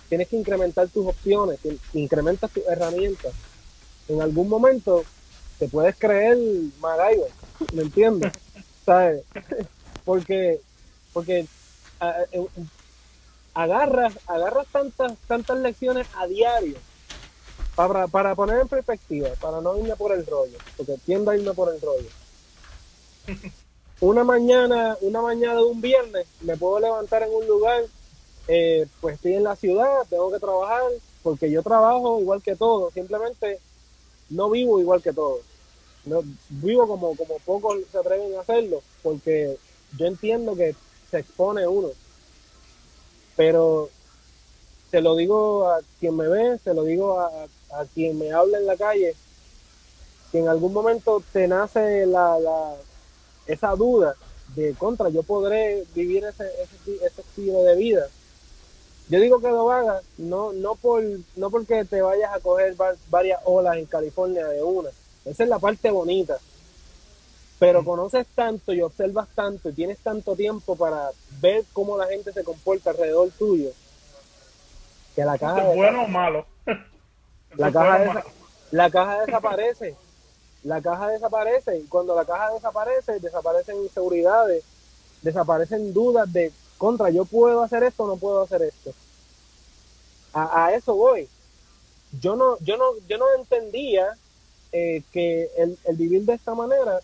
tienes 0.08 0.28
que 0.28 0.36
incrementar 0.36 0.88
tus 0.88 1.06
opciones, 1.06 1.58
incrementas 1.92 2.50
tus 2.50 2.66
herramientas. 2.66 3.32
En 4.08 4.20
algún 4.20 4.48
momento 4.48 5.04
te 5.58 5.68
puedes 5.68 5.96
creer 5.96 6.36
MacGyver, 6.80 7.30
¿me 7.72 7.82
entiendes? 7.82 8.32
¿Sabes? 8.84 9.24
Porque, 10.04 10.60
porque 11.14 11.46
eh, 12.30 12.46
agarras, 13.54 14.12
agarras 14.26 14.66
tantas, 14.70 15.14
tantas 15.26 15.58
lecciones 15.60 16.06
a 16.18 16.26
diario 16.26 16.76
para, 17.74 18.06
para 18.08 18.34
poner 18.34 18.60
en 18.60 18.68
perspectiva, 18.68 19.30
para 19.40 19.62
no 19.62 19.78
irme 19.78 19.96
por 19.96 20.12
el 20.12 20.26
rollo, 20.26 20.58
porque 20.76 20.98
tiendo 21.06 21.30
a 21.30 21.36
irme 21.38 21.54
por 21.54 21.72
el 21.72 21.80
rollo 21.80 22.08
una 24.00 24.24
mañana, 24.24 24.96
una 25.00 25.22
mañana 25.22 25.56
de 25.56 25.64
un 25.64 25.80
viernes, 25.80 26.26
me 26.40 26.56
puedo 26.56 26.80
levantar 26.80 27.22
en 27.22 27.34
un 27.34 27.46
lugar, 27.46 27.84
eh, 28.48 28.86
pues 29.00 29.16
estoy 29.16 29.34
en 29.34 29.44
la 29.44 29.56
ciudad, 29.56 30.02
tengo 30.10 30.30
que 30.30 30.38
trabajar, 30.38 30.82
porque 31.22 31.50
yo 31.50 31.62
trabajo 31.62 32.20
igual 32.20 32.42
que 32.42 32.56
todos, 32.56 32.92
simplemente 32.92 33.60
no 34.30 34.50
vivo 34.50 34.80
igual 34.80 35.02
que 35.02 35.12
todos. 35.12 35.40
No, 36.04 36.22
vivo 36.50 36.86
como, 36.86 37.16
como 37.16 37.38
pocos 37.38 37.78
se 37.90 37.98
atreven 37.98 38.34
a 38.36 38.40
hacerlo, 38.40 38.82
porque 39.02 39.56
yo 39.96 40.06
entiendo 40.06 40.54
que 40.54 40.74
se 41.10 41.20
expone 41.20 41.66
uno. 41.66 41.88
Pero 43.36 43.88
se 44.90 45.00
lo 45.00 45.16
digo 45.16 45.68
a 45.68 45.80
quien 45.98 46.16
me 46.16 46.28
ve, 46.28 46.58
se 46.62 46.74
lo 46.74 46.84
digo 46.84 47.18
a, 47.18 47.28
a 47.70 47.84
quien 47.94 48.18
me 48.18 48.32
habla 48.32 48.58
en 48.58 48.66
la 48.66 48.76
calle, 48.76 49.14
que 50.30 50.40
en 50.40 50.48
algún 50.48 50.74
momento 50.74 51.22
te 51.32 51.48
nace 51.48 52.06
la, 52.06 52.38
la, 52.38 52.74
esa 53.46 53.70
duda 53.70 54.14
de 54.54 54.74
contra, 54.74 55.08
yo 55.08 55.22
podré 55.22 55.84
vivir 55.94 56.24
ese, 56.24 56.44
ese, 56.62 57.06
ese 57.06 57.20
estilo 57.20 57.62
de 57.62 57.76
vida. 57.76 58.06
Yo 59.08 59.20
digo 59.20 59.40
que 59.40 59.48
lo 59.48 59.70
hagas 59.70 60.02
no, 60.16 60.52
no, 60.52 60.76
por, 60.76 61.02
no 61.36 61.50
porque 61.50 61.84
te 61.84 62.00
vayas 62.00 62.32
a 62.32 62.40
coger 62.40 62.74
varias 63.10 63.40
olas 63.44 63.76
en 63.76 63.86
California 63.86 64.46
de 64.46 64.62
una. 64.62 64.90
Esa 65.24 65.42
es 65.42 65.48
la 65.48 65.58
parte 65.58 65.90
bonita. 65.90 66.38
Pero 67.58 67.82
mm. 67.82 67.84
conoces 67.84 68.26
tanto 68.34 68.72
y 68.72 68.80
observas 68.80 69.28
tanto 69.34 69.68
y 69.68 69.72
tienes 69.72 69.98
tanto 69.98 70.34
tiempo 70.34 70.74
para 70.76 71.10
ver 71.40 71.64
cómo 71.72 71.98
la 71.98 72.06
gente 72.06 72.32
se 72.32 72.44
comporta 72.44 72.90
alrededor 72.90 73.30
tuyo. 73.38 73.70
Que 75.14 75.24
la 75.24 75.38
caja. 75.38 75.70
¿Es 75.70 75.76
bueno 75.76 76.04
o 76.04 76.08
malo? 76.08 76.46
la, 77.56 77.70
caja 77.70 78.24
la 78.70 78.90
caja 78.90 79.20
desaparece 79.20 79.94
la 80.64 80.80
caja 80.80 81.08
desaparece 81.08 81.78
y 81.78 81.82
cuando 81.84 82.14
la 82.14 82.24
caja 82.24 82.52
desaparece, 82.52 83.20
desaparecen 83.20 83.82
inseguridades, 83.82 84.64
desaparecen 85.22 85.92
dudas 85.92 86.32
de 86.32 86.52
contra, 86.78 87.10
yo 87.10 87.24
puedo 87.24 87.62
hacer 87.62 87.82
esto 87.84 88.04
o 88.04 88.06
no 88.08 88.16
puedo 88.16 88.42
hacer 88.42 88.62
esto. 88.62 88.92
A, 90.32 90.72
eso 90.72 90.96
voy. 90.96 91.28
Yo 92.20 92.34
no, 92.34 92.58
yo 92.60 92.76
no, 92.76 92.86
yo 93.08 93.18
no 93.18 93.26
entendía 93.38 94.16
eh, 94.72 95.02
que 95.12 95.48
el, 95.56 95.78
vivir 95.96 96.24
de 96.24 96.34
esta 96.34 96.54
manera 96.54 96.98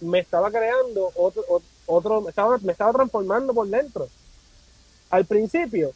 me 0.00 0.20
estaba 0.20 0.50
creando 0.50 1.10
otro, 1.16 1.44
otro, 1.86 2.20
me 2.20 2.30
estaba, 2.30 2.58
me 2.58 2.72
estaba 2.72 2.92
transformando 2.92 3.52
por 3.52 3.66
dentro. 3.66 4.08
Al 5.10 5.24
principio, 5.24 5.90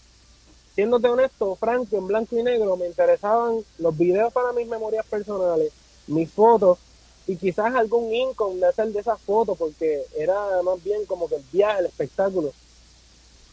siéndote 0.75 1.08
honesto, 1.08 1.54
franco, 1.54 1.96
en 1.96 2.08
blanco 2.08 2.37
y 2.37 2.42
negro, 2.42 2.76
me 2.76 2.88
interesaban 2.88 3.61
los 3.78 3.96
videos 3.96 4.32
para 4.32 4.52
mis 4.52 4.66
memorias 4.66 5.06
personales, 5.06 5.73
mis 6.08 6.30
fotos, 6.30 6.78
y 7.26 7.36
quizás 7.36 7.74
algún 7.74 8.12
income 8.12 8.60
de 8.60 8.66
hacer 8.66 8.88
de 8.88 9.00
esas 9.00 9.20
fotos 9.20 9.56
porque 9.56 10.02
era 10.16 10.62
más 10.62 10.82
bien 10.84 11.06
como 11.06 11.28
que 11.28 11.36
el 11.36 11.44
viaje, 11.52 11.80
el 11.80 11.86
espectáculo. 11.86 12.52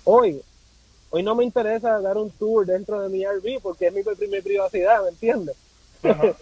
Hoy, 0.04 0.42
hoy 1.10 1.24
no 1.24 1.36
me 1.36 1.46
interesa 1.46 2.02
dar 2.02 2.18
un 2.18 2.32
tour 2.32 2.66
dentro 2.66 3.02
de 3.02 3.10
mi 3.10 3.24
RV 3.26 3.62
porque 3.62 3.88
es 3.88 3.94
mi, 3.94 4.04
primera 4.04 4.44
privacidad, 4.44 5.04
¿me 5.04 5.10
entiendes? 5.10 5.56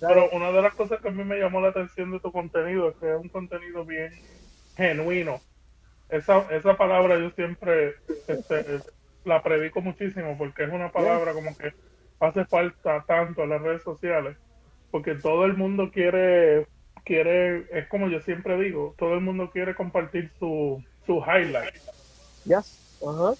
Pero 0.00 0.28
una 0.32 0.52
de 0.52 0.62
las 0.62 0.74
cosas 0.74 1.00
que 1.00 1.08
a 1.08 1.12
mí 1.12 1.24
me 1.24 1.38
llamó 1.38 1.60
la 1.60 1.68
atención 1.68 2.10
de 2.10 2.20
tu 2.20 2.30
contenido 2.30 2.90
es 2.90 2.96
que 2.96 3.10
es 3.10 3.18
un 3.18 3.28
contenido 3.28 3.84
bien 3.84 4.12
genuino. 4.76 5.40
Esa, 6.10 6.46
esa 6.50 6.76
palabra 6.76 7.18
yo 7.18 7.30
siempre 7.30 7.94
este, 8.28 8.80
la 9.24 9.42
predico 9.42 9.80
muchísimo 9.80 10.36
porque 10.36 10.64
es 10.64 10.72
una 10.72 10.92
palabra 10.92 11.32
como 11.32 11.56
que 11.56 11.72
hace 12.20 12.44
falta 12.44 13.02
tanto 13.06 13.42
en 13.42 13.50
las 13.50 13.62
redes 13.62 13.82
sociales 13.82 14.36
porque 14.94 15.16
todo 15.16 15.44
el 15.44 15.56
mundo 15.56 15.90
quiere, 15.92 16.68
quiere, 17.04 17.66
es 17.76 17.88
como 17.88 18.08
yo 18.08 18.20
siempre 18.20 18.56
digo, 18.60 18.94
todo 18.96 19.14
el 19.14 19.22
mundo 19.22 19.50
quiere 19.50 19.74
compartir 19.74 20.30
su, 20.38 20.80
su 21.04 21.16
highlight. 21.16 21.74
Yes. 22.44 23.00
Uh 23.00 23.34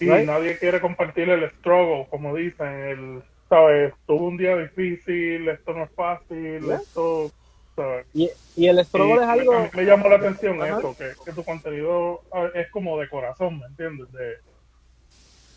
Y 0.00 0.06
nadie 0.06 0.58
quiere 0.58 0.80
compartir 0.80 1.30
el 1.30 1.48
struggle, 1.52 2.08
como 2.10 2.34
dicen, 2.34 2.66
el, 2.66 3.22
¿sabes? 3.48 3.94
Tuve 4.04 4.20
un 4.20 4.36
día 4.36 4.56
difícil, 4.56 5.48
esto 5.48 5.74
no 5.74 5.84
es 5.84 5.92
fácil, 5.92 6.68
esto, 6.68 7.30
¿sabes? 7.76 8.04
Y, 8.12 8.28
y 8.56 8.66
el 8.66 8.84
struggle 8.84 9.22
es 9.22 9.28
algo... 9.28 9.68
Me, 9.72 9.84
llamó 9.84 10.08
la 10.08 10.16
atención 10.16 10.60
eso, 10.64 10.96
que, 10.98 11.12
que, 11.24 11.32
tu 11.32 11.44
contenido 11.44 12.22
ah, 12.32 12.48
es 12.52 12.68
como 12.72 12.98
de 12.98 13.08
corazón, 13.08 13.60
¿me 13.60 13.66
entiendes? 13.66 14.08
De, 14.10 14.38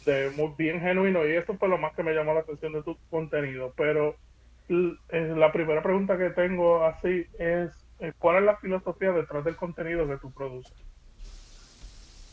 de 0.06 0.30
muy 0.30 0.54
bien 0.56 0.80
genuino 0.80 1.28
y 1.28 1.32
eso 1.32 1.56
fue 1.56 1.70
lo 1.70 1.80
más 1.80 1.96
que 1.96 2.04
me 2.04 2.14
llamó 2.14 2.36
la 2.36 2.42
atención 2.42 2.74
de 2.74 2.84
tu 2.84 2.96
contenido, 3.10 3.74
pero 3.76 4.16
la 4.70 5.52
primera 5.52 5.84
pregunta 5.84 6.18
que 6.18 6.30
tengo 6.30 6.84
así 6.84 7.26
es, 7.38 7.72
eh, 8.00 8.14
¿cuál 8.18 8.38
es 8.38 8.44
la 8.44 8.58
filosofía 8.58 9.12
detrás 9.12 9.44
del 9.44 9.56
contenido 9.56 10.08
que 10.08 10.18
tú 10.18 10.32
produces? 10.32 10.74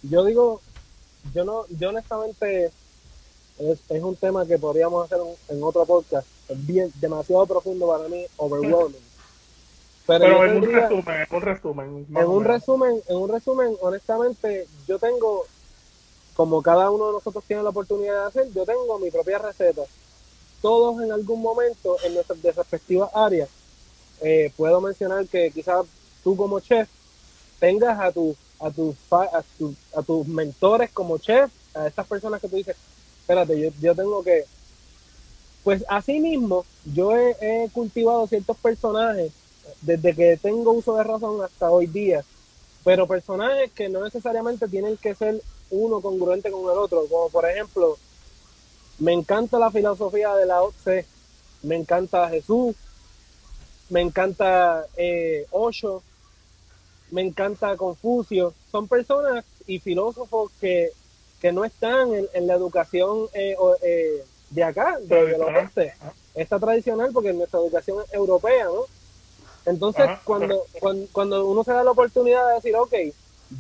Yo 0.03 0.25
digo, 0.25 0.61
yo 1.35 1.45
no, 1.45 1.65
yo 1.79 1.91
honestamente 1.91 2.71
es, 3.59 3.81
un 4.03 4.17
tema 4.17 4.47
que 4.47 4.59
podríamos 4.59 5.05
hacer 5.05 5.19
en 5.49 5.63
otro 5.63 5.85
podcast, 5.85 6.27
es 6.49 6.67
bien, 6.67 6.91
demasiado 6.97 7.47
profundo 7.47 7.89
para 7.89 8.09
mí, 8.09 8.25
overwhelming. 8.37 8.97
Pero, 10.07 10.45
en, 10.45 10.57
un 10.57 10.73
resumen, 10.73 11.17
en 11.29 11.37
un 11.37 11.43
resumen, 11.43 12.07
en 12.17 12.27
un 12.27 12.45
resumen, 12.45 13.03
en 13.09 13.17
un 13.17 13.29
resumen, 13.29 13.77
honestamente, 13.81 14.67
yo 14.89 14.99
tengo, 14.99 15.45
como 16.35 16.63
cada 16.63 16.91
uno 16.91 17.09
de 17.09 17.13
nosotros 17.13 17.45
tiene 17.47 17.63
la 17.63 17.69
oportunidad 17.69 18.23
de 18.23 18.29
hacer, 18.29 18.53
yo 18.53 18.65
tengo 18.65 18.99
mi 18.99 19.11
propia 19.11 19.39
receta 19.39 19.83
todos 20.61 21.02
en 21.02 21.12
algún 21.12 21.40
momento 21.40 21.97
en 22.05 22.14
nuestras 22.14 22.40
respectivas 22.57 23.11
áreas. 23.14 23.49
Eh, 24.21 24.52
puedo 24.57 24.81
mencionar 24.81 25.26
que 25.26 25.50
quizás 25.50 25.87
tú 26.23 26.37
como 26.37 26.61
chef 26.61 26.88
tengas 27.59 27.99
a, 27.99 28.12
tu, 28.12 28.37
a, 28.59 28.71
tu, 28.71 28.95
a, 29.11 29.43
a 29.97 30.02
tus 30.02 30.26
mentores 30.26 30.90
como 30.90 31.19
chef, 31.19 31.50
a 31.75 31.87
estas 31.87 32.07
personas 32.07 32.40
que 32.40 32.49
tú 32.49 32.57
dices, 32.57 32.76
espérate, 33.21 33.61
yo, 33.61 33.71
yo 33.81 33.95
tengo 33.95 34.23
que... 34.23 34.45
Pues 35.62 35.85
así 35.88 36.21
mismo, 36.21 36.64
yo 36.95 37.14
he, 37.17 37.69
cultivado 37.73 38.26
ciertos 38.26 38.57
personajes 38.57 39.31
desde 39.83 40.14
que 40.14 40.38
tengo 40.38 40.73
uso 40.73 40.97
de 40.97 41.05
razón 41.05 41.43
hasta 41.43 41.71
hoy 41.71 41.87
día, 41.87 42.25
pero 42.83 43.07
personajes 43.07 43.71
que 43.73 43.88
no 43.88 44.02
necesariamente 44.02 44.67
tienen 44.69 44.97
que 44.97 45.14
ser 45.14 45.40
uno 45.71 46.00
congruente 46.00 46.50
con 46.50 46.62
el 46.62 46.79
otro, 46.79 47.07
como 47.09 47.29
por 47.29 47.49
ejemplo 47.49 47.99
me 49.00 49.14
encanta 49.14 49.59
la 49.59 49.71
filosofía 49.71 50.35
de 50.35 50.47
la 50.47 50.62
OCE, 50.62 51.07
me 51.62 51.76
encanta 51.76 52.28
Jesús, 52.28 52.76
me 53.88 54.02
encanta 54.02 54.85
eh, 54.97 55.47
Osho, 55.50 56.02
me 57.11 57.23
encanta 57.23 57.76
Confucio. 57.76 58.54
Son 58.71 58.87
personas 58.87 59.45
y 59.66 59.78
filósofos 59.78 60.52
que, 60.61 60.92
no 61.52 61.64
están 61.64 62.11
en, 62.35 62.47
la 62.47 62.54
educación 62.54 63.26
eh, 63.33 63.57
eh, 63.83 64.25
de 64.50 64.64
acá, 64.64 64.99
de, 65.00 65.35
OCE. 65.35 65.95
Está 66.35 66.59
tradicional 66.59 67.11
porque 67.12 67.33
nuestra 67.33 67.59
educación 67.59 68.04
es 68.04 68.12
europea, 68.12 68.66
¿no? 68.66 68.85
Entonces, 69.64 70.07
cuando, 70.25 70.62
cuando, 70.78 71.07
cuando 71.12 71.47
uno 71.47 71.64
se 71.64 71.73
da 71.73 71.83
la 71.83 71.90
oportunidad 71.90 72.47
de 72.49 72.54
decir, 72.54 72.76
ok, 72.76 72.95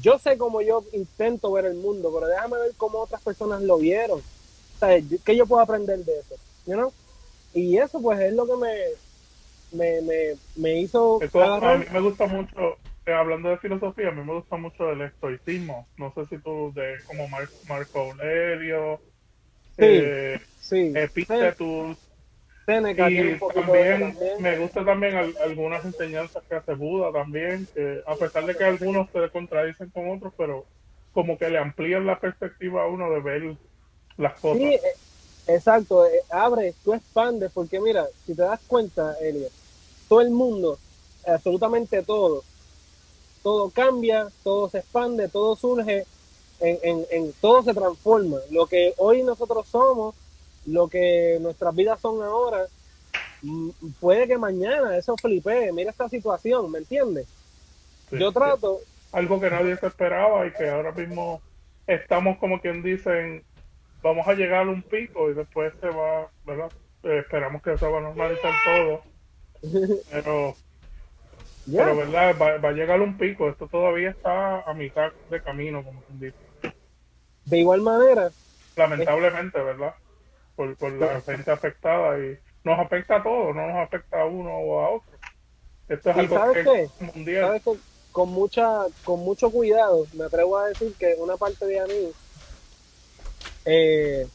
yo 0.02 0.18
sé 0.18 0.36
cómo 0.36 0.60
yo 0.60 0.84
intento 0.92 1.50
ver 1.52 1.64
el 1.64 1.74
mundo, 1.74 2.10
pero 2.14 2.26
déjame 2.26 2.58
ver 2.58 2.72
cómo 2.76 3.00
otras 3.00 3.22
personas 3.22 3.62
lo 3.62 3.78
vieron 3.78 4.22
¿Qué 5.24 5.36
yo 5.36 5.46
puedo 5.46 5.62
aprender 5.62 5.98
de 6.04 6.20
eso? 6.20 6.36
You 6.66 6.92
Y 7.54 7.78
eso 7.78 8.00
pues 8.00 8.20
es 8.20 8.32
lo 8.32 8.46
que 8.46 8.56
me, 8.56 8.76
me, 9.72 10.00
me, 10.02 10.36
me 10.56 10.80
hizo... 10.80 11.20
a 11.20 11.76
mí 11.76 11.84
me 11.92 12.00
gusta 12.00 12.26
mucho, 12.26 12.76
eh, 13.06 13.12
hablando 13.12 13.50
de 13.50 13.58
filosofía, 13.58 14.08
a 14.08 14.12
mí 14.12 14.22
me 14.24 14.34
gusta 14.34 14.56
mucho 14.56 14.90
el 14.90 15.02
estoicismo. 15.02 15.86
No 15.98 16.12
sé 16.14 16.26
si 16.26 16.38
tú, 16.42 16.72
de 16.74 16.94
como 17.06 17.28
Marco 17.28 18.00
Aurelio, 18.00 19.00
sí, 19.76 19.84
eh, 19.84 20.40
sí. 20.58 20.92
Epictetus, 20.94 21.96
y 22.70 23.38
también, 23.54 24.16
me 24.38 24.58
gusta 24.58 24.84
también 24.84 25.16
algunas 25.16 25.84
enseñanzas 25.84 26.42
que 26.48 26.54
hace 26.54 26.74
Buda 26.74 27.12
también, 27.12 27.68
que 27.74 28.00
a 28.06 28.14
pesar 28.16 28.46
de 28.46 28.54
que 28.54 28.64
algunos 28.64 29.10
se 29.10 29.28
contradicen 29.30 29.90
con 29.90 30.10
otros, 30.10 30.32
pero 30.36 30.66
como 31.12 31.36
que 31.36 31.50
le 31.50 31.58
amplían 31.58 32.06
la 32.06 32.20
perspectiva 32.20 32.84
a 32.84 32.86
uno 32.86 33.10
de 33.10 33.20
ver 33.20 33.56
las 34.20 34.34
cosas. 34.40 34.58
Sí, 34.58 34.74
eh, 34.74 34.80
exacto, 35.48 36.06
eh, 36.06 36.22
abre, 36.30 36.74
tú 36.84 36.94
expandes, 36.94 37.50
porque 37.52 37.80
mira, 37.80 38.06
si 38.26 38.34
te 38.34 38.42
das 38.42 38.60
cuenta, 38.66 39.16
Elliot, 39.20 39.52
todo 40.08 40.20
el 40.20 40.30
mundo, 40.30 40.78
absolutamente 41.26 42.02
todo, 42.02 42.42
todo 43.42 43.70
cambia, 43.70 44.28
todo 44.42 44.68
se 44.68 44.78
expande, 44.78 45.28
todo 45.28 45.56
surge, 45.56 46.04
en, 46.60 46.78
en, 46.82 47.06
en, 47.10 47.32
todo 47.40 47.62
se 47.62 47.72
transforma. 47.72 48.38
Lo 48.50 48.66
que 48.66 48.94
hoy 48.98 49.22
nosotros 49.22 49.66
somos, 49.68 50.14
lo 50.66 50.88
que 50.88 51.38
nuestras 51.40 51.74
vidas 51.74 52.00
son 52.00 52.22
ahora, 52.22 52.66
mm, 53.42 53.70
puede 53.98 54.26
que 54.26 54.36
mañana 54.36 54.96
eso 54.96 55.16
flipe, 55.16 55.72
mira 55.72 55.90
esta 55.90 56.08
situación, 56.08 56.70
¿me 56.70 56.78
entiendes? 56.78 57.26
Yo 58.10 58.32
trato... 58.32 58.80
Algo 59.12 59.40
que 59.40 59.50
nadie 59.50 59.76
se 59.76 59.86
esperaba 59.86 60.46
y 60.46 60.52
que 60.52 60.68
ahora 60.68 60.92
mismo 60.92 61.40
estamos 61.86 62.38
como 62.38 62.60
quien 62.60 62.82
dicen 62.82 63.42
vamos 64.02 64.26
a 64.26 64.34
llegar 64.34 64.66
a 64.66 64.70
un 64.70 64.82
pico 64.82 65.30
y 65.30 65.34
después 65.34 65.72
se 65.80 65.88
va, 65.88 66.28
¿verdad? 66.44 66.70
Eh, 67.02 67.18
esperamos 67.18 67.62
que 67.62 67.76
se 67.78 67.86
va 67.86 67.98
a 67.98 68.02
normalizar 68.02 68.52
todo. 68.64 69.02
Pero, 70.10 70.54
pero 71.70 71.96
¿verdad? 71.96 72.36
Va, 72.40 72.68
a 72.68 72.72
llegar 72.72 73.00
un 73.00 73.16
pico. 73.16 73.48
Esto 73.48 73.66
todavía 73.68 74.10
está 74.10 74.60
a 74.62 74.74
mitad 74.74 75.12
de 75.30 75.42
camino, 75.42 75.84
como 75.84 76.02
quien 76.02 76.20
dice. 76.20 76.74
De 77.44 77.58
igual 77.58 77.80
manera. 77.82 78.30
Lamentablemente, 78.76 79.60
¿verdad? 79.60 79.94
por, 80.60 80.76
por 80.76 80.92
la 80.92 81.20
gente 81.22 81.50
afectada 81.50 82.18
y 82.18 82.38
nos 82.64 82.78
afecta 82.78 83.16
a 83.16 83.22
todos, 83.22 83.56
no 83.56 83.66
nos 83.66 83.76
afecta 83.76 84.20
a 84.20 84.26
uno 84.26 84.50
o 84.50 84.80
a 84.80 84.90
otro. 84.90 85.12
Esto 85.88 86.10
es 86.10 86.16
¿Y 86.16 86.20
algo 86.20 86.36
sabes 86.36 86.56
que 86.66 86.88
qué? 86.98 87.04
mundial. 87.04 87.46
sabes 87.46 87.62
que 87.62 87.76
con 88.12 88.28
mucha 88.30 88.86
con 89.04 89.20
mucho 89.20 89.50
cuidado 89.50 90.06
me 90.12 90.24
atrevo 90.24 90.58
a 90.58 90.68
decir 90.68 90.94
que 90.98 91.14
una 91.18 91.36
parte 91.36 91.64
de 91.64 91.80
a 91.80 91.86
mí 91.86 92.10
eh, 93.64 94.28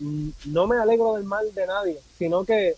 mm, 0.00 0.30
no 0.44 0.66
me 0.66 0.78
alegro 0.78 1.14
del 1.14 1.24
mal 1.24 1.54
de 1.54 1.66
nadie 1.66 2.02
sino 2.10 2.44
que 2.44 2.76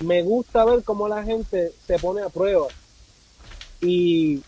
me 0.00 0.22
gusta 0.22 0.64
ver 0.64 0.84
cómo 0.84 1.08
la 1.08 1.24
gente 1.24 1.74
se 1.78 1.98
pone 2.00 2.22
a 2.22 2.30
prueba 2.30 2.70
y 3.80 4.42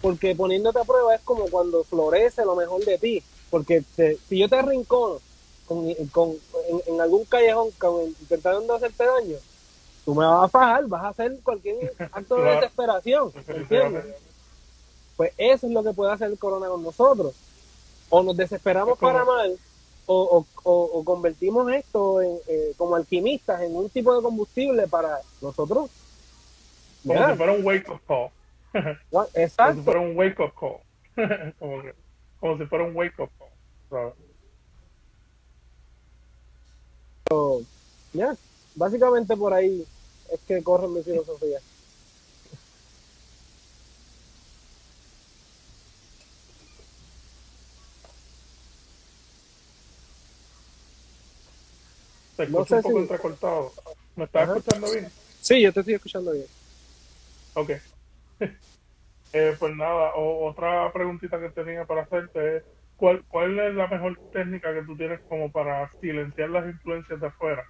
porque 0.00 0.34
poniéndote 0.34 0.80
a 0.80 0.84
prueba 0.84 1.14
es 1.14 1.22
como 1.22 1.50
cuando 1.50 1.84
florece 1.84 2.44
lo 2.44 2.56
mejor 2.56 2.84
de 2.84 2.98
ti 2.98 3.24
porque 3.50 3.84
te- 3.94 4.18
si 4.24 4.38
yo 4.38 4.48
te 4.48 4.56
arrincono 4.56 5.20
con, 5.64 5.92
con- 6.10 6.38
en, 6.68 6.94
en 6.94 7.00
algún 7.00 7.24
callejón 7.26 7.72
con, 7.72 8.06
intentando 8.20 8.74
hacerte 8.74 9.04
daño 9.04 9.38
tú 10.04 10.14
me 10.14 10.26
vas 10.26 10.46
a 10.46 10.48
fajar 10.48 10.86
vas 10.88 11.04
a 11.04 11.08
hacer 11.08 11.38
cualquier 11.42 11.94
acto 12.12 12.42
de 12.44 12.52
desesperación. 12.52 13.32
Pues 15.16 15.32
eso 15.36 15.66
es 15.66 15.72
lo 15.72 15.82
que 15.82 15.92
puede 15.92 16.12
hacer 16.12 16.30
el 16.30 16.38
corona 16.38 16.68
con 16.68 16.82
nosotros. 16.82 17.47
O 18.10 18.22
nos 18.22 18.36
desesperamos 18.36 18.98
como- 18.98 19.12
para 19.12 19.24
mal, 19.24 19.58
o, 20.06 20.46
o- 20.64 20.88
o- 20.98 21.04
convertimos 21.04 21.70
esto 21.72 22.22
en, 22.22 22.38
eh, 22.46 22.72
como 22.76 22.96
alquimistas 22.96 23.60
en 23.62 23.76
un 23.76 23.90
tipo 23.90 24.14
de 24.16 24.22
combustible 24.22 24.86
para 24.88 25.20
nosotros. 25.40 25.90
Como 27.06 27.26
si 27.28 27.34
fuera 27.36 27.52
un 27.52 27.64
wake 27.64 27.90
up 27.90 28.00
call. 28.06 28.30
Como 28.72 28.92
si 28.92 28.98
Como 29.10 29.24
si 29.32 29.40
Exacto. 29.40 29.82
fuera 29.82 30.00
un 30.00 30.16
wake 30.16 30.40
up 30.40 30.52
call. 30.58 30.80
como, 31.58 31.82
que- 31.82 31.94
como 32.40 32.58
si 32.58 32.66
fuera 32.66 32.84
un 32.84 32.96
wake 32.96 33.18
up 33.22 33.30
call. 33.38 33.48
¿sabes? 33.90 34.14
Ya, 38.12 38.36
Básicamente 38.74 39.36
por 39.36 39.52
ahí 39.52 39.84
es 40.30 40.40
que 40.46 40.62
corre 40.62 40.88
mi 40.88 41.02
filosofía. 41.02 41.60
Te 52.38 52.44
No 52.46 52.60
escucho 52.60 52.68
sé 52.70 52.76
un 52.76 52.82
poco 52.82 52.94
si- 52.94 53.02
entrecortado. 53.02 53.74
¿Me 54.16 54.24
estás 54.24 54.44
Ajá. 54.44 54.56
escuchando 54.56 54.90
bien? 54.92 55.12
Sí, 55.40 55.60
yo 55.62 55.72
te 55.72 55.80
estoy 55.80 55.94
escuchando 55.94 56.32
bien. 56.32 56.46
Ok. 57.54 57.70
Eh, 59.32 59.56
pues 59.60 59.76
nada, 59.76 60.14
o- 60.14 60.46
otra 60.48 60.90
preguntita 60.90 61.38
que 61.38 61.50
tenía 61.50 61.84
para 61.84 62.02
hacerte 62.04 62.56
es, 62.56 62.64
¿cuál, 62.96 63.22
¿cuál 63.28 63.58
es 63.58 63.74
la 63.74 63.86
mejor 63.86 64.18
técnica 64.30 64.72
que 64.72 64.82
tú 64.84 64.96
tienes 64.96 65.20
como 65.28 65.52
para 65.52 65.92
silenciar 66.00 66.48
las 66.48 66.64
influencias 66.66 67.20
de 67.20 67.26
afuera? 67.26 67.62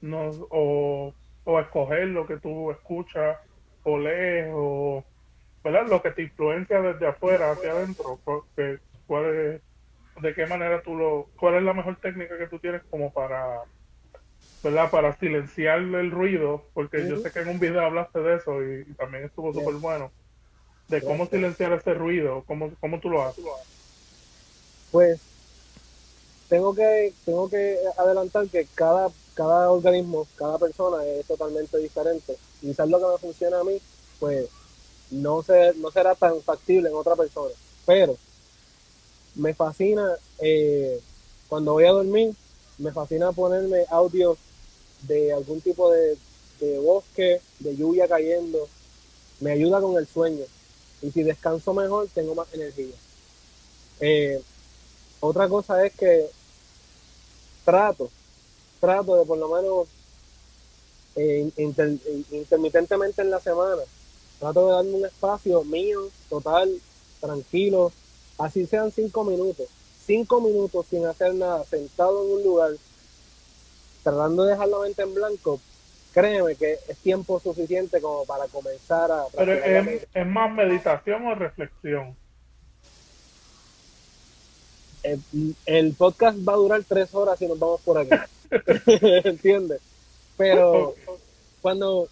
No, 0.00 0.48
o, 0.50 1.14
o 1.44 1.60
escoger 1.60 2.08
lo 2.08 2.26
que 2.26 2.40
tú 2.40 2.72
escuchas 2.72 3.38
o 3.84 3.96
lees 3.96 4.50
o, 4.54 5.04
¿verdad? 5.62 5.86
Lo 5.86 6.02
que 6.02 6.10
te 6.10 6.22
influencia 6.22 6.80
desde 6.82 7.06
afuera 7.06 7.52
hacia 7.52 7.70
adentro. 7.72 8.20
¿Cu- 8.24 8.46
que- 8.56 8.80
¿Cuál 9.06 9.24
es, 9.26 9.62
¿De 10.22 10.34
qué 10.34 10.46
manera 10.46 10.82
tú 10.82 10.96
lo, 10.96 11.30
cuál 11.38 11.56
es 11.56 11.62
la 11.62 11.74
mejor 11.74 11.96
técnica 12.00 12.36
que 12.38 12.48
tú 12.48 12.58
tienes 12.58 12.82
como 12.90 13.12
para, 13.12 13.62
¿verdad? 14.64 14.90
Para 14.90 15.16
silenciar 15.18 15.78
el 15.78 16.10
ruido, 16.10 16.64
porque 16.72 17.06
yo 17.06 17.18
sé 17.18 17.30
que 17.30 17.40
en 17.40 17.48
un 17.48 17.60
video 17.60 17.82
hablaste 17.82 18.18
de 18.20 18.36
eso 18.36 18.62
y, 18.62 18.86
y 18.90 18.94
también 18.94 19.24
estuvo 19.24 19.52
súper 19.52 19.74
bueno 19.74 20.10
de 20.88 21.02
cómo 21.02 21.26
silenciar 21.26 21.72
ese 21.72 21.94
ruido, 21.94 22.42
cómo, 22.46 22.72
cómo 22.80 22.98
tú 22.98 23.10
lo 23.10 23.22
haces. 23.22 23.44
Pues 24.90 25.20
tengo 26.48 26.74
que 26.74 27.12
tengo 27.24 27.48
que 27.48 27.78
adelantar 27.96 28.48
que 28.48 28.66
cada 28.74 29.10
cada 29.34 29.70
organismo, 29.70 30.26
cada 30.36 30.58
persona 30.58 31.04
es 31.04 31.26
totalmente 31.26 31.76
diferente. 31.78 32.36
Quizás 32.60 32.88
lo 32.88 32.98
que 32.98 33.06
me 33.06 33.18
funciona 33.18 33.60
a 33.60 33.64
mí, 33.64 33.78
pues 34.18 34.48
no 35.10 35.42
se, 35.42 35.74
no 35.74 35.90
será 35.90 36.14
tan 36.14 36.40
factible 36.40 36.88
en 36.88 36.94
otra 36.94 37.16
persona. 37.16 37.52
Pero 37.84 38.16
me 39.34 39.52
fascina 39.52 40.12
eh, 40.38 41.00
cuando 41.48 41.72
voy 41.72 41.84
a 41.84 41.90
dormir, 41.90 42.34
me 42.78 42.92
fascina 42.92 43.32
ponerme 43.32 43.84
audio 43.90 44.38
de 45.06 45.32
algún 45.32 45.60
tipo 45.60 45.90
de, 45.90 46.16
de 46.60 46.78
bosque, 46.78 47.40
de 47.58 47.76
lluvia 47.76 48.08
cayendo. 48.08 48.68
Me 49.40 49.52
ayuda 49.52 49.80
con 49.80 49.96
el 49.96 50.06
sueño. 50.06 50.44
Y 51.02 51.10
si 51.10 51.22
descanso 51.22 51.74
mejor, 51.74 52.08
tengo 52.14 52.34
más 52.34 52.52
energía. 52.52 52.94
Eh, 54.00 54.40
otra 55.20 55.48
cosa 55.48 55.84
es 55.84 55.92
que 55.94 56.26
trato, 57.64 58.10
trato 58.80 59.16
de 59.16 59.24
por 59.24 59.38
lo 59.38 59.48
menos 59.48 59.88
eh, 61.16 61.50
inter- 61.56 61.98
intermitentemente 62.30 63.22
en 63.22 63.30
la 63.30 63.40
semana, 63.40 63.82
trato 64.38 64.66
de 64.66 64.72
darme 64.72 64.92
un 64.92 65.06
espacio 65.06 65.64
mío, 65.64 66.08
total, 66.28 66.78
tranquilo, 67.20 67.92
así 68.38 68.66
sean 68.66 68.90
cinco 68.92 69.24
minutos, 69.24 69.66
cinco 70.04 70.40
minutos 70.40 70.86
sin 70.90 71.06
hacer 71.06 71.34
nada, 71.34 71.64
sentado 71.64 72.24
en 72.24 72.32
un 72.32 72.42
lugar, 72.42 72.72
tratando 74.04 74.44
de 74.44 74.52
dejar 74.52 74.68
la 74.68 74.78
mente 74.78 75.02
en 75.02 75.14
blanco, 75.14 75.60
créeme 76.12 76.54
que 76.54 76.78
es 76.86 76.96
tiempo 76.98 77.40
suficiente 77.40 78.00
como 78.00 78.24
para 78.24 78.46
comenzar 78.46 79.10
a... 79.10 79.24
Pero 79.34 79.52
es, 79.54 80.06
es 80.14 80.26
más 80.26 80.52
meditación 80.52 81.26
o 81.26 81.34
reflexión. 81.34 82.16
eh, 85.02 85.18
el 85.66 85.94
podcast 85.94 86.38
va 86.46 86.52
a 86.52 86.56
durar 86.56 86.82
tres 86.88 87.12
horas 87.14 87.38
si 87.38 87.46
nos 87.46 87.58
vamos 87.58 87.80
por 87.80 87.98
aquí. 87.98 88.10
¿Entiendes? 89.24 89.80
Pero 90.36 90.94
cuando 91.60 92.08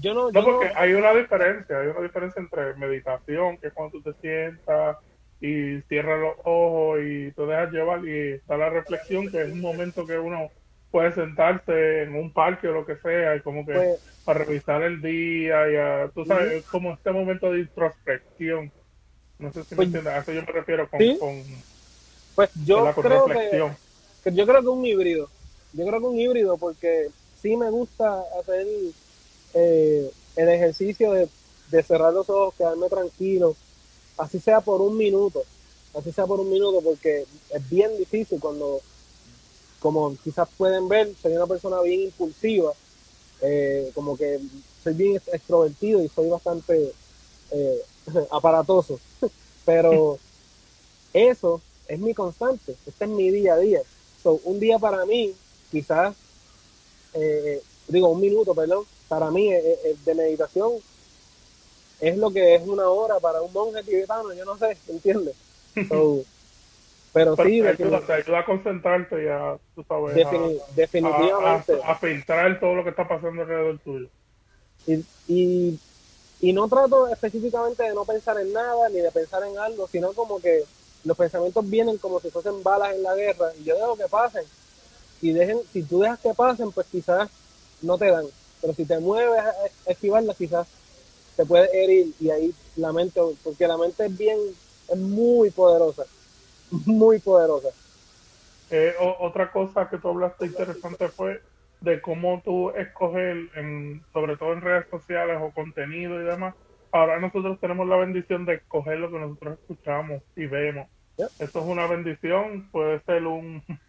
yo 0.00 0.14
no, 0.14 0.30
No, 0.30 0.40
yo 0.40 0.44
porque 0.44 0.66
no- 0.68 0.80
hay 0.80 0.92
una 0.94 1.12
diferencia, 1.14 1.80
hay 1.80 1.88
una 1.88 2.00
diferencia 2.02 2.40
entre 2.40 2.74
meditación, 2.74 3.56
que 3.58 3.68
es 3.68 3.72
cuando 3.72 3.98
tú 3.98 4.12
te 4.12 4.20
sientas 4.20 4.96
y 5.40 5.80
cierras 5.82 6.20
los 6.20 6.34
ojos 6.44 6.98
y 7.02 7.30
te 7.32 7.42
dejas 7.42 7.70
llevar, 7.72 8.04
y 8.04 8.32
está 8.34 8.56
la 8.56 8.70
reflexión, 8.70 9.30
que 9.30 9.42
es 9.42 9.52
un 9.52 9.60
momento 9.60 10.04
que 10.06 10.18
uno 10.18 10.50
puede 10.90 11.12
sentarse 11.12 12.02
en 12.02 12.14
un 12.14 12.32
parque 12.32 12.68
o 12.68 12.72
lo 12.72 12.86
que 12.86 12.96
sea, 12.96 13.36
y 13.36 13.40
como 13.40 13.64
que 13.66 13.72
pues, 13.72 14.00
a 14.26 14.34
revisar 14.34 14.82
el 14.82 15.00
día 15.00 15.70
y 15.70 15.76
a, 15.76 16.10
tú 16.14 16.24
sabes, 16.24 16.52
es 16.52 16.66
como 16.66 16.92
este 16.92 17.10
momento 17.10 17.52
de 17.52 17.60
introspección. 17.60 18.72
No 19.38 19.52
sé 19.52 19.64
si 19.64 19.74
Pues- 19.74 19.78
me 19.78 19.98
entiendes, 19.98 20.14
a 20.14 20.18
eso 20.18 20.32
yo 20.32 20.40
me 20.42 20.52
refiero 20.52 20.88
con, 20.88 21.00
¿Sí? 21.00 21.16
con, 21.18 21.64
pues 22.34 22.50
yo 22.54 22.92
creo 22.94 23.24
que, 23.26 24.32
yo 24.32 24.46
creo 24.46 24.62
que 24.62 24.68
un 24.68 24.84
híbrido. 24.84 25.30
Yo 25.72 25.86
creo 25.86 26.00
que 26.00 26.06
un 26.06 26.18
híbrido 26.18 26.56
porque 26.56 27.08
sí 27.34 27.56
me 27.56 27.70
gusta 27.70 28.22
hacer 28.40 28.66
eh, 29.54 30.10
el 30.36 30.48
ejercicio 30.48 31.12
de, 31.12 31.28
de 31.70 31.82
cerrar 31.82 32.12
los 32.12 32.28
ojos, 32.30 32.54
quedarme 32.56 32.88
tranquilo, 32.88 33.56
así 34.16 34.40
sea 34.40 34.60
por 34.60 34.80
un 34.80 34.96
minuto, 34.96 35.44
así 35.94 36.12
sea 36.12 36.26
por 36.26 36.40
un 36.40 36.50
minuto, 36.50 36.80
porque 36.82 37.24
es 37.50 37.70
bien 37.70 37.96
difícil 37.96 38.40
cuando, 38.40 38.80
como 39.80 40.16
quizás 40.22 40.48
pueden 40.56 40.88
ver, 40.88 41.14
soy 41.20 41.32
una 41.32 41.46
persona 41.46 41.80
bien 41.80 42.02
impulsiva, 42.02 42.72
eh, 43.40 43.90
como 43.94 44.16
que 44.16 44.40
soy 44.82 44.94
bien 44.94 45.16
extrovertido 45.32 46.02
y 46.02 46.08
soy 46.08 46.28
bastante 46.28 46.92
eh, 47.50 47.82
aparatoso, 48.30 48.98
pero 49.64 50.18
eso 51.12 51.60
es 51.86 51.98
mi 51.98 52.14
constante, 52.14 52.76
este 52.86 53.04
es 53.04 53.10
mi 53.10 53.30
día 53.30 53.54
a 53.54 53.58
día. 53.58 53.82
So, 54.22 54.40
un 54.44 54.60
día 54.60 54.78
para 54.78 55.06
mí, 55.06 55.34
quizás, 55.70 56.14
eh, 57.14 57.62
digo, 57.86 58.08
un 58.08 58.20
minuto, 58.20 58.54
perdón, 58.54 58.84
para 59.08 59.30
mí 59.30 59.52
eh, 59.52 59.78
eh, 59.84 59.96
de 60.04 60.14
meditación 60.14 60.72
es 62.00 62.16
lo 62.16 62.30
que 62.30 62.54
es 62.54 62.66
una 62.66 62.88
hora 62.88 63.18
para 63.18 63.42
un 63.42 63.52
monje 63.52 63.82
tibetano, 63.82 64.32
yo 64.32 64.44
no 64.44 64.56
sé, 64.58 64.76
¿entiendes? 64.88 65.34
So, 65.88 66.24
pero 67.12 67.36
Pero 67.36 67.48
sí, 67.48 67.60
te, 67.60 67.68
ayuda, 67.68 68.06
te 68.06 68.12
ayuda 68.12 68.38
a 68.40 68.44
concentrarte 68.44 69.24
y 69.24 69.28
a, 69.28 69.58
tú 69.74 69.84
sabes, 69.88 70.24
a- 70.24 70.30
defini- 70.30 70.60
a, 71.02 71.08
a- 71.08 71.54
definitivamente. 71.56 71.72
a 71.92 71.98
filtrar 72.00 72.60
todo 72.60 72.74
lo 72.74 72.84
que 72.84 72.90
está 72.90 73.06
pasando 73.08 73.42
alrededor 73.42 73.78
tuyo. 73.80 74.08
Y, 74.86 75.04
y, 75.26 75.78
y 76.40 76.52
no 76.52 76.68
trato 76.68 77.08
específicamente 77.08 77.82
de 77.82 77.94
no 77.94 78.04
pensar 78.04 78.38
en 78.38 78.52
nada 78.52 78.88
ni 78.88 79.00
de 79.00 79.12
pensar 79.12 79.42
en 79.44 79.58
algo, 79.58 79.88
sino 79.88 80.14
como 80.14 80.40
que 80.40 80.64
los 81.04 81.16
pensamientos 81.16 81.68
vienen 81.68 81.98
como 81.98 82.20
si 82.20 82.30
fuesen 82.30 82.62
balas 82.62 82.94
en 82.94 83.02
la 83.02 83.14
guerra 83.14 83.52
y 83.58 83.64
yo 83.64 83.74
dejo 83.76 83.96
que 83.96 84.08
pasen. 84.08 84.44
Y 85.20 85.32
dejen, 85.32 85.60
si 85.72 85.82
tú 85.82 86.00
dejas 86.00 86.20
que 86.20 86.34
pasen, 86.34 86.72
pues 86.72 86.86
quizás 86.90 87.30
no 87.82 87.98
te 87.98 88.10
dan. 88.10 88.26
Pero 88.60 88.74
si 88.74 88.84
te 88.86 88.98
mueves 88.98 89.40
a 89.40 89.54
esquivarlas, 89.86 90.36
quizás 90.36 90.66
te 91.36 91.46
puede 91.46 91.68
herir 91.72 92.14
y 92.20 92.30
ahí 92.30 92.54
la 92.76 92.92
mente, 92.92 93.20
porque 93.42 93.66
la 93.66 93.78
mente 93.78 94.06
es 94.06 94.16
bien, 94.16 94.38
es 94.88 94.98
muy 94.98 95.50
poderosa, 95.50 96.06
muy 96.70 97.20
poderosa. 97.20 97.70
Eh, 98.70 98.94
o- 99.00 99.16
otra 99.26 99.50
cosa 99.50 99.88
que 99.88 99.98
tú 99.98 100.08
hablaste 100.08 100.46
interesante 100.46 101.10
fue 101.12 101.40
de 101.80 102.00
cómo 102.02 102.42
tú 102.44 102.70
escoger, 102.70 103.36
en, 103.54 104.04
sobre 104.12 104.36
todo 104.36 104.52
en 104.52 104.60
redes 104.60 104.86
sociales 104.90 105.38
o 105.40 105.52
contenido 105.52 106.20
y 106.20 106.24
demás. 106.24 106.54
Ahora 106.92 107.20
nosotros 107.20 107.58
tenemos 107.60 107.86
la 107.88 107.96
bendición 107.96 108.44
de 108.46 108.54
escoger 108.54 108.98
lo 108.98 109.10
que 109.10 109.18
nosotros 109.18 109.58
escuchamos 109.60 110.22
y 110.36 110.46
vemos. 110.46 110.88
Eso 111.38 111.60
es 111.60 111.64
una 111.66 111.86
bendición, 111.86 112.70
puede 112.70 113.00
ser 113.04 113.24
un, 113.26 113.62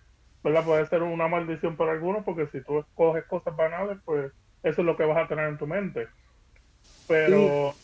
¿verdad? 0.44 0.66
Puede 0.66 0.88
ser 0.88 1.04
una 1.04 1.28
maldición 1.28 1.76
para 1.78 1.94
algunos 1.94 2.24
porque 2.24 2.48
si 2.48 2.64
tú 2.64 2.80
escoges 2.80 3.26
cosas 3.28 3.56
banales, 3.56 3.98
pues 4.06 4.32
eso 4.64 4.82
es 4.82 4.86
lo 4.86 4.98
que 4.98 5.06
vas 5.06 5.18
a 5.26 5.28
tener 5.28 5.50
en 5.50 5.58
tu 5.58 5.68
mente. 5.68 6.08
Pero... 7.08 7.76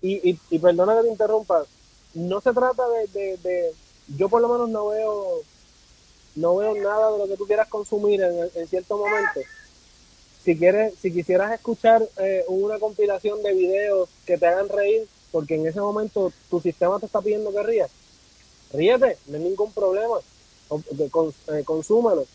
Y, 0.00 0.30
y, 0.32 0.40
y 0.50 0.58
perdona 0.58 0.96
que 0.96 1.02
te 1.04 1.08
interrumpa, 1.08 1.66
no 2.12 2.40
se 2.42 2.52
trata 2.52 2.82
de, 2.88 3.38
de, 3.38 3.76
yo 4.08 4.28
por 4.28 4.42
lo 4.42 4.48
menos 4.48 4.68
no 4.68 4.88
veo 4.88 5.42
no 6.36 6.56
veo 6.56 6.74
nada 6.74 7.12
de 7.12 7.18
lo 7.18 7.28
que 7.28 7.36
tú 7.36 7.46
quieras 7.46 7.68
consumir 7.68 8.20
en, 8.20 8.68
cierto 8.68 8.98
momento. 8.98 9.40
Si 10.44 10.56
quieres, 10.56 10.94
si 11.00 11.12
quisieras 11.12 11.52
escuchar 11.52 12.06
eh, 12.18 12.44
una 12.48 12.78
compilación 12.78 13.42
de 13.42 13.54
videos 13.54 14.08
que 14.26 14.36
te 14.36 14.46
hagan 14.46 14.68
reír, 14.68 15.06
porque 15.32 15.54
en 15.54 15.66
ese 15.66 15.80
momento 15.80 16.32
tu 16.50 16.60
sistema 16.60 16.98
te 16.98 17.06
está 17.06 17.20
pidiendo 17.20 17.52
que 17.52 17.62
rías, 17.62 17.90
ríete, 18.72 19.16
no 19.26 19.36
hay 19.36 19.44
ningún 19.44 19.72
problema, 19.72 20.16
eh, 21.48 21.64
consúmelo. 21.64 22.26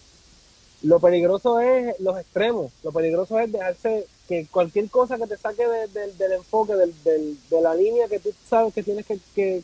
Lo 0.82 1.00
peligroso 1.02 1.60
es 1.60 2.00
los 2.00 2.18
extremos, 2.18 2.72
lo 2.84 2.92
peligroso 2.94 3.38
es 3.38 3.52
dejarse 3.52 4.08
que 4.30 4.48
cualquier 4.48 4.90
cosa 4.90 5.18
que 5.18 5.28
te 5.28 5.38
saque 5.38 5.68
del 5.68 6.32
enfoque, 6.32 6.74
de 6.74 7.62
la 7.62 7.76
línea 7.76 8.08
que 8.08 8.20
tú 8.20 8.32
sabes 8.50 8.74
que 8.74 8.82
tienes 8.82 9.06
que, 9.06 9.62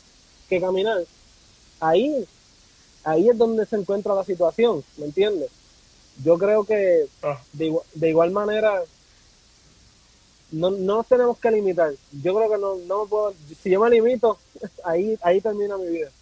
que 0.48 0.60
caminar, 0.60 1.04
ahí 1.80 2.26
ahí 3.06 3.28
es 3.28 3.38
donde 3.38 3.64
se 3.64 3.76
encuentra 3.76 4.14
la 4.14 4.24
situación, 4.24 4.82
¿me 4.98 5.06
entiendes? 5.06 5.50
Yo 6.24 6.36
creo 6.36 6.64
que 6.64 7.06
ah. 7.22 7.40
de, 7.52 8.08
igual, 8.08 8.32
manera 8.32 8.82
no, 10.50 10.70
nos 10.70 11.06
tenemos 11.06 11.38
que 11.38 11.50
limitar. 11.50 11.92
Yo 12.22 12.34
creo 12.34 12.50
que 12.50 12.58
no, 12.58 12.76
no 12.86 13.06
puedo, 13.06 13.32
si 13.62 13.70
yo 13.70 13.80
me 13.80 13.90
limito, 13.90 14.38
ahí, 14.84 15.16
ahí 15.22 15.40
termina 15.40 15.78
mi 15.78 15.88
vida. 15.88 16.10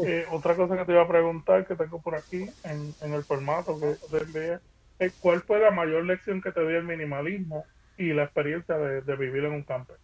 Eh, 0.00 0.26
otra 0.30 0.54
cosa 0.54 0.76
que 0.76 0.84
te 0.84 0.92
iba 0.92 1.02
a 1.02 1.08
preguntar 1.08 1.66
que 1.66 1.74
tengo 1.74 2.00
por 2.00 2.14
aquí 2.14 2.48
en, 2.62 2.94
el 3.00 3.24
formato 3.24 3.80
que 3.80 3.96
te 4.08 4.22
envié 4.22 4.58
es 5.00 5.12
cuál 5.18 5.40
fue 5.40 5.58
la 5.58 5.72
mayor 5.72 6.04
lección 6.04 6.40
que 6.40 6.52
te 6.52 6.60
dio 6.60 6.78
el 6.78 6.84
minimalismo 6.84 7.64
y 7.96 8.12
la 8.12 8.22
experiencia 8.22 8.78
de, 8.78 9.00
de 9.00 9.16
vivir 9.16 9.44
en 9.46 9.54
un 9.54 9.64
camper 9.64 9.96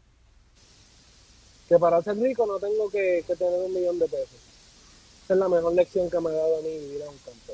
que 1.74 1.80
para 1.80 2.00
ser 2.02 2.16
rico 2.16 2.46
no 2.46 2.58
tengo 2.60 2.88
que, 2.88 3.24
tener 3.26 3.60
un 3.60 3.74
millón 3.74 3.98
de 3.98 4.06
pesos. 4.06 4.38
Esa 5.24 5.34
es 5.34 5.40
la 5.40 5.48
mejor 5.48 5.74
lección 5.74 6.08
que 6.08 6.20
me 6.20 6.30
ha 6.30 6.34
dado 6.34 6.58
a 6.58 6.62
mí 6.62 6.68
vivir 6.68 7.02
en 7.02 7.08
un 7.08 7.18
campo. 7.18 7.52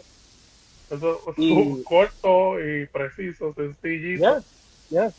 Eso 0.91 1.23
es 1.31 1.85
corto 1.85 2.61
y 2.61 2.87
preciso, 2.87 3.55
sencillito. 3.55 4.45
Ya, 4.91 5.13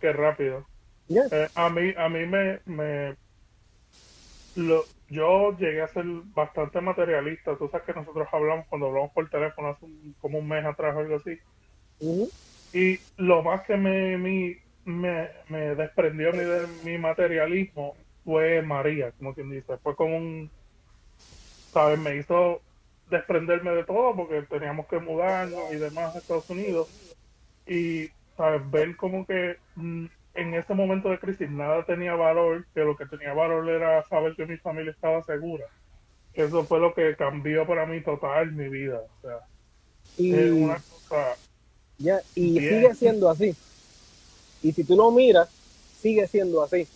que 0.00 0.12
rápido. 0.12 0.64
Eh, 1.10 1.48
a 1.54 1.68
mí, 1.68 1.92
a 1.96 2.08
mí 2.08 2.24
me, 2.24 2.60
me 2.66 3.16
lo, 4.54 4.86
yo 5.08 5.56
llegué 5.58 5.82
a 5.82 5.88
ser 5.88 6.04
bastante 6.34 6.80
materialista. 6.80 7.56
Tú 7.58 7.68
sabes 7.68 7.84
que 7.84 7.92
nosotros 7.92 8.28
hablamos 8.32 8.66
cuando 8.68 8.86
hablamos 8.86 9.12
por 9.12 9.28
teléfono 9.28 9.70
hace 9.70 9.86
como 10.20 10.38
un 10.38 10.48
mes 10.48 10.64
atrás 10.64 10.94
o 10.96 11.00
algo 11.00 11.16
así. 11.16 11.36
Y 12.72 12.98
lo 13.16 13.42
más 13.42 13.66
que 13.66 13.76
me, 13.76 14.16
me, 14.16 14.62
me, 14.84 15.28
me 15.48 15.74
desprendió 15.74 16.32
mi, 16.32 16.38
de 16.38 16.66
mi 16.84 16.98
materialismo 16.98 17.94
fue 18.24 18.62
María, 18.62 19.12
como 19.12 19.34
quien 19.34 19.50
dice. 19.50 19.76
Fue 19.78 19.94
como 19.96 20.16
un, 20.16 20.50
¿sabes? 21.72 21.98
Me 21.98 22.16
hizo 22.16 22.60
desprenderme 23.10 23.72
de 23.72 23.84
todo 23.84 24.14
porque 24.14 24.42
teníamos 24.42 24.86
que 24.86 24.98
mudarnos 24.98 25.72
y 25.72 25.76
demás 25.76 26.14
a 26.14 26.18
Estados 26.18 26.48
Unidos. 26.48 26.88
Y, 27.66 28.08
¿sabes? 28.36 28.68
Ver 28.70 28.96
como 28.96 29.26
que 29.26 29.56
mm, 29.76 30.06
en 30.34 30.54
ese 30.54 30.74
momento 30.74 31.10
de 31.10 31.18
crisis 31.18 31.50
nada 31.50 31.84
tenía 31.84 32.14
valor, 32.14 32.66
que 32.74 32.80
lo 32.80 32.96
que 32.96 33.06
tenía 33.06 33.32
valor 33.32 33.68
era 33.68 34.02
saber 34.08 34.34
que 34.36 34.46
mi 34.46 34.56
familia 34.58 34.92
estaba 34.92 35.22
segura. 35.24 35.64
Eso 36.34 36.64
fue 36.64 36.78
lo 36.78 36.94
que 36.94 37.16
cambió 37.16 37.66
para 37.66 37.86
mí 37.86 38.00
total 38.02 38.52
mi 38.52 38.68
vida. 38.68 39.00
O 39.00 39.20
sea, 39.20 39.38
y, 40.16 40.32
es 40.32 40.52
una 40.52 40.76
cosa. 40.76 41.36
Ya, 41.98 42.20
y 42.34 42.58
sigue 42.58 42.94
siendo 42.94 43.28
así. 43.28 43.54
Y 44.62 44.72
si 44.72 44.84
tú 44.84 44.96
lo 44.96 45.10
miras, 45.10 45.48
sigue 46.00 46.26
siendo 46.28 46.62
así. 46.62 46.86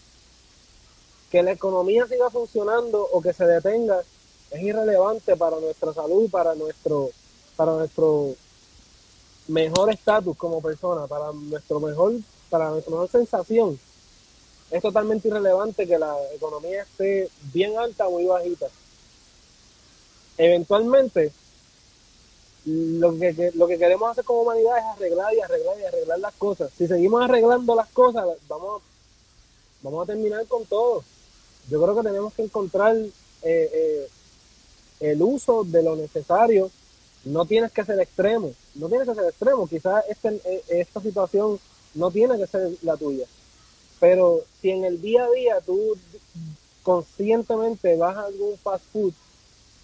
Que 1.30 1.42
la 1.42 1.52
economía 1.52 2.06
siga 2.06 2.30
funcionando 2.30 3.08
o 3.12 3.20
que 3.20 3.32
se 3.32 3.44
detenga 3.46 4.02
es 4.50 4.62
irrelevante 4.62 5.36
para 5.36 5.58
nuestra 5.58 5.92
salud 5.92 6.30
para 6.30 6.54
nuestro, 6.54 7.10
para 7.56 7.72
nuestro 7.72 8.34
mejor 9.48 9.90
estatus 9.90 10.36
como 10.36 10.62
persona, 10.62 11.06
para 11.06 11.32
nuestro 11.32 11.80
mejor, 11.80 12.14
para 12.50 12.70
nuestra 12.70 12.90
mejor 12.92 13.08
sensación. 13.08 13.78
Es 14.70 14.80
totalmente 14.80 15.28
irrelevante 15.28 15.86
que 15.86 15.98
la 15.98 16.16
economía 16.34 16.82
esté 16.82 17.28
bien 17.52 17.76
alta 17.78 18.06
o 18.06 18.12
muy 18.12 18.24
bajita. 18.24 18.66
Eventualmente, 20.38 21.32
lo 22.66 23.18
que, 23.18 23.52
lo 23.54 23.66
que 23.66 23.78
queremos 23.78 24.10
hacer 24.10 24.24
como 24.24 24.42
humanidad 24.42 24.78
es 24.78 24.84
arreglar 24.84 25.34
y 25.34 25.40
arreglar 25.40 25.78
y 25.78 25.84
arreglar 25.84 26.18
las 26.18 26.34
cosas. 26.34 26.70
Si 26.76 26.86
seguimos 26.86 27.22
arreglando 27.22 27.74
las 27.74 27.88
cosas, 27.88 28.26
vamos, 28.48 28.82
vamos 29.82 30.02
a 30.02 30.12
terminar 30.12 30.46
con 30.46 30.64
todo. 30.64 31.04
Yo 31.68 31.82
creo 31.82 31.94
que 31.94 32.08
tenemos 32.08 32.32
que 32.32 32.42
encontrar 32.42 32.96
eh, 32.96 33.10
eh, 33.42 34.08
el 35.00 35.22
uso 35.22 35.64
de 35.64 35.82
lo 35.82 35.96
necesario. 35.96 36.70
No 37.24 37.44
tienes 37.46 37.72
que 37.72 37.84
ser 37.84 38.00
extremo, 38.00 38.52
no 38.74 38.88
tienes 38.88 39.08
que 39.08 39.14
ser 39.14 39.24
extremo. 39.24 39.66
Quizás 39.66 40.04
este, 40.08 40.40
eh, 40.44 40.62
esta 40.68 41.00
situación 41.00 41.58
no 41.94 42.10
tiene 42.10 42.38
que 42.38 42.46
ser 42.46 42.70
la 42.82 42.96
tuya. 42.96 43.26
Pero 44.00 44.42
si 44.60 44.70
en 44.70 44.84
el 44.84 45.00
día 45.00 45.24
a 45.24 45.30
día 45.30 45.60
tú 45.60 45.96
conscientemente 46.82 47.96
vas 47.96 48.16
a 48.16 48.24
algún 48.26 48.56
fast 48.58 48.84
food, 48.92 49.12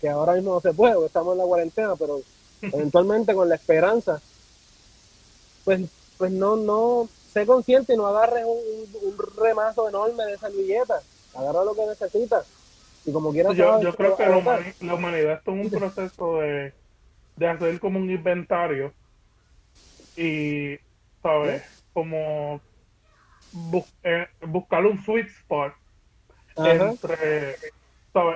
que 0.01 0.09
ahora 0.09 0.35
mismo 0.35 0.55
no 0.55 0.61
se 0.61 0.73
puede, 0.73 1.05
estamos 1.05 1.33
en 1.33 1.39
la 1.39 1.45
cuarentena, 1.45 1.97
pero 1.97 2.21
eventualmente 2.63 3.35
con 3.35 3.49
la 3.49 3.55
esperanza, 3.55 4.21
pues, 5.65 5.81
pues 6.19 6.31
no, 6.31 6.57
no, 6.57 7.09
sé 7.33 7.47
consciente 7.47 7.95
y 7.95 7.97
no 7.97 8.07
agarres 8.07 8.45
un, 8.45 9.17
remazo 9.37 9.89
enorme 9.89 10.25
de 10.25 10.39
servilleta, 10.39 11.01
agarra 11.35 11.65
lo 11.65 11.75
que 11.75 11.87
necesitas. 11.87 12.47
Y 13.05 13.13
como 13.13 13.33
quieras, 13.33 13.57
yo, 13.57 13.81
yo 13.81 13.95
creo 13.95 14.17
que 14.17 14.27
la, 14.27 14.95
humanidad 14.95 15.39
está 15.39 15.51
en 15.53 15.61
un 15.61 15.71
proceso 15.71 16.41
de, 16.41 16.73
de 17.37 17.49
hacer 17.49 17.81
como 17.81 17.99
un 17.99 18.11
inventario 18.11 18.93
y, 20.17 20.79
¿sabes? 21.23 21.63
Como 21.95 22.61
eh, 24.03 24.27
buscar 24.47 24.85
un 24.85 25.03
sweet 25.03 25.29
spot 25.29 25.73
entre 26.57 27.57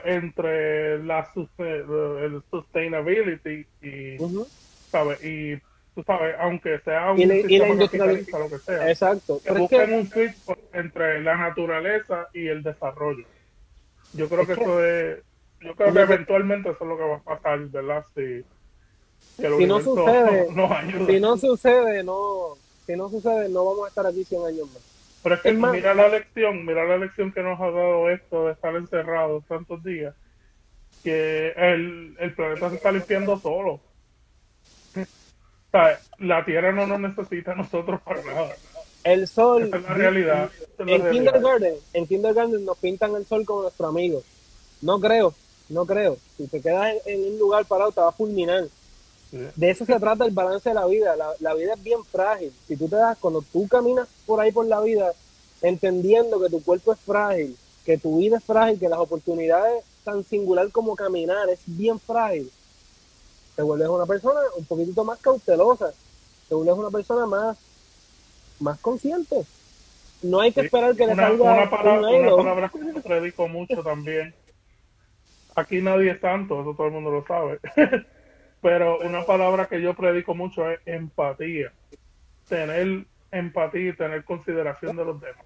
entre 0.05 0.74
la 1.19 2.21
el 2.25 2.43
sustainability 2.51 3.67
y, 3.83 4.17
¿sabes? 4.91 5.25
y 5.25 5.57
tú 5.95 6.03
sabes, 6.05 6.35
aunque 6.41 6.79
sea 6.81 7.13
un 7.13 7.19
sistema 7.19 7.79
capitalista, 7.79 8.39
lo 8.39 8.49
que 8.49 8.59
sea, 8.59 8.91
exacto. 8.91 9.41
que 9.45 9.53
busquen 9.53 9.93
un 9.93 10.07
switch 10.09 10.35
entre 10.73 11.23
la 11.23 11.37
naturaleza 11.37 12.29
y 12.33 12.49
el 12.49 12.63
desarrollo. 12.63 13.25
Yo 14.13 14.29
creo 14.29 14.47
que, 14.47 14.53
eso 14.53 14.85
es, 14.85 15.19
yo 15.61 15.75
creo 15.75 15.93
que 15.93 16.01
eventualmente 16.01 16.71
eso 16.71 16.85
es 16.85 16.89
lo 16.89 16.97
que 16.97 17.05
va 17.05 17.17
a 17.17 17.21
pasar, 17.21 17.59
¿verdad? 17.67 18.05
Si, 18.15 18.45
si 19.37 19.67
no 19.67 19.81
sucede, 19.81 20.49
si 21.07 21.21
no 21.21 21.37
sucede, 21.37 22.05
no, 22.05 22.57
si 22.87 22.97
no 22.97 23.09
sucede, 23.09 23.49
no 23.49 23.65
vamos 23.65 23.87
a 23.87 23.89
estar 23.89 24.07
aquí 24.07 24.25
100 24.25 24.47
años 24.47 24.67
más. 24.73 24.83
Pero 25.23 25.37
es 25.37 25.41
que 25.41 25.53
mira 25.53 25.95
la 25.95 26.09
lección, 26.09 26.67
mira 26.67 26.85
la 26.85 26.99
lección 26.99 27.33
que 27.33 27.43
nos 27.43 27.59
ha 27.59 27.71
dado 27.71 28.11
esto 28.11 28.47
de 28.47 28.53
estar 28.53 28.77
encerrados 28.77 29.43
tantos 29.47 29.83
días, 29.83 30.15
que 31.05 31.51
el, 31.51 32.17
el 32.19 32.35
planeta 32.35 32.71
se 32.71 32.77
está 32.77 32.91
limpiando 32.91 33.39
solo. 33.39 33.75
O 34.95 35.71
sea, 35.71 36.01
la 36.19 36.45
Tierra 36.45 36.73
no 36.73 36.87
nos 36.87 36.99
necesita 36.99 37.53
a 37.53 37.57
nosotros 37.57 38.01
para 38.01 38.23
nada. 38.25 38.55
El 39.05 39.29
sol. 39.29 39.65
Esa 39.65 39.77
es 39.77 39.83
la 39.83 39.95
realidad. 39.95 40.51
en, 40.79 41.11
Kindergarten, 41.11 41.75
en 41.93 42.07
Kindergarten 42.07 42.65
nos 42.65 42.79
pintan 42.79 43.15
el 43.15 43.27
sol 43.27 43.45
como 43.45 43.63
nuestro 43.63 43.89
amigo. 43.89 44.23
No 44.81 44.99
creo, 44.99 45.35
no 45.69 45.85
creo. 45.85 46.17
Si 46.39 46.49
te 46.49 46.63
quedas 46.63 46.95
en, 47.05 47.33
un 47.33 47.39
lugar 47.39 47.67
parado, 47.67 47.93
te 47.93 48.01
va 48.01 48.09
a 48.09 48.13
fulminar. 48.13 48.65
De 49.57 49.71
eso 49.71 49.85
se 49.85 49.99
trata 49.99 50.25
el 50.25 50.31
balance 50.31 50.69
de 50.69 50.75
la 50.75 50.87
vida. 50.87 51.17
La, 51.41 51.55
vida 51.55 51.75
es 51.75 51.83
bien 51.83 52.03
frágil. 52.05 52.53
Si 52.67 52.77
tú 52.77 52.89
te 52.89 52.97
das, 52.97 53.19
cuando 53.19 53.43
tú 53.53 53.67
caminas 53.69 54.09
por 54.27 54.41
ahí 54.41 54.53
por 54.53 54.67
la 54.67 54.81
vida, 54.81 55.13
entendiendo 55.61 56.41
que 56.41 56.49
tu 56.49 56.63
cuerpo 56.63 56.93
es 56.93 57.01
frágil, 57.01 57.57
que 57.85 57.99
tu 57.99 58.19
vida 58.19 58.39
es 58.39 58.45
frágil, 58.45 58.79
que 58.79 58.89
las 58.89 59.01
oportunidades 59.01 59.85
tan 60.05 60.23
singular 60.25 60.71
como 60.71 60.95
caminar 60.95 61.49
es 61.49 61.61
bien 61.67 61.99
frágil, 61.99 62.51
te 63.57 63.63
vuelves 63.63 63.89
una 63.89 64.07
persona 64.07 64.41
un 64.57 64.65
poquitito 64.65 65.05
más 65.05 65.19
cautelosa, 65.21 65.93
te 66.49 66.55
vuelves 66.55 66.75
una 66.75 66.91
persona 66.91 67.27
más, 67.27 67.57
más 68.61 68.79
consciente. 68.81 69.45
No 70.23 70.41
hay 70.41 70.53
que 70.53 70.63
esperar 70.63 70.97
que 70.97 71.07
le 71.07 71.15
salga 71.15 71.53
una 71.53 71.71
palabra, 71.71 72.09
una 72.09 72.37
palabra 72.37 72.69
que 72.71 73.01
predico 73.01 73.49
mucho 73.49 73.83
también. 73.83 74.35
Aquí 75.55 75.81
nadie 75.81 76.13
es 76.13 76.21
santo, 76.21 76.61
eso 76.63 76.75
todo 76.75 76.87
el 76.87 76.93
mundo 76.93 77.11
lo 77.11 77.27
sabe. 77.27 77.61
Pero 78.63 78.99
una 79.01 79.25
palabra 79.27 79.67
que 79.67 79.83
yo 79.83 79.95
predico 79.95 80.35
mucho 80.35 80.69
es 80.71 80.81
empatía. 80.87 81.73
Tener 82.49 83.05
empatía 83.31 83.91
y 83.91 83.97
tener 83.97 84.25
consideración 84.25 84.97
de 84.97 85.05
los 85.05 85.21
demás. 85.21 85.45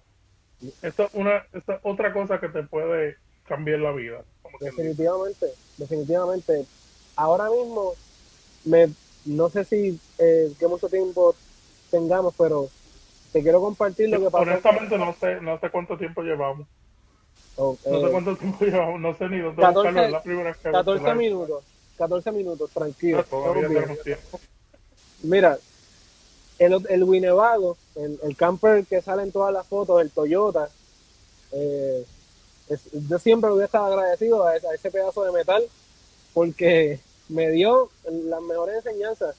Esto 0.83 1.05
es 1.05 1.15
una, 1.15 1.45
otra 1.83 2.13
cosa 2.13 2.41
que 2.41 2.49
te 2.49 2.63
puede 2.63 3.17
cambiar 3.47 3.81
la 3.81 3.93
vida. 3.93 4.23
Definitivamente, 4.61 5.47
definitivamente. 5.77 6.67
ahora 7.17 7.49
mismo, 7.51 7.95
me, 8.65 8.91
no 9.25 9.49
sé 9.51 9.65
si 9.65 9.99
eh, 10.19 10.53
qué 10.59 10.67
mucho 10.67 10.89
tiempo 10.89 11.35
tengamos, 11.91 12.35
pero 12.37 12.69
te 13.33 13.43
quiero 13.43 13.61
compartir 13.61 14.09
lo 14.09 14.21
que 14.21 14.31
pasó. 14.31 14.43
Honestamente 14.43 14.99
no 14.99 15.15
sé, 15.21 15.41
no 15.41 15.59
sé 15.59 15.71
cuánto 15.71 15.97
tiempo 15.97 16.23
llevamos. 16.23 16.67
no 17.57 17.77
sé 17.83 18.11
cuánto 18.11 18.37
tiempo 18.37 18.65
llevamos, 18.65 19.01
no 19.01 19.17
sé 19.17 19.29
ni 19.29 19.39
dónde 19.39 19.63
14, 19.63 19.89
buscarlo, 19.89 20.07
es 20.07 20.13
la 20.13 20.23
primera 20.23 20.51
vez 20.51 20.57
que 20.59 20.71
14 20.71 21.15
minutos, 21.15 21.65
14 21.97 22.33
minutos, 22.33 22.71
tranquilo. 22.71 23.25
Ah. 23.33 23.95
Mira, 25.23 25.59
el, 26.59 26.87
el 26.89 27.05
Winnebago, 27.05 27.77
el, 27.97 28.19
el 28.23 28.37
camper 28.37 28.85
que 28.87 29.03
sale 29.03 29.23
en 29.23 29.33
todas 29.33 29.53
las 29.53 29.67
fotos, 29.67 30.01
el 30.01 30.11
Toyota, 30.11 30.69
eh, 31.53 32.05
yo 33.09 33.19
siempre 33.19 33.51
agradecido 33.73 34.47
a, 34.47 34.57
ese- 34.57 34.69
a 34.69 34.75
ese 34.75 34.91
pedazo 34.91 35.25
de 35.25 35.33
metal 35.33 35.63
porque 36.35 37.01
me 37.29 37.51
dio 37.51 37.91
las 38.05 38.43
mejores 38.43 38.77
enseñanzas. 38.85 39.37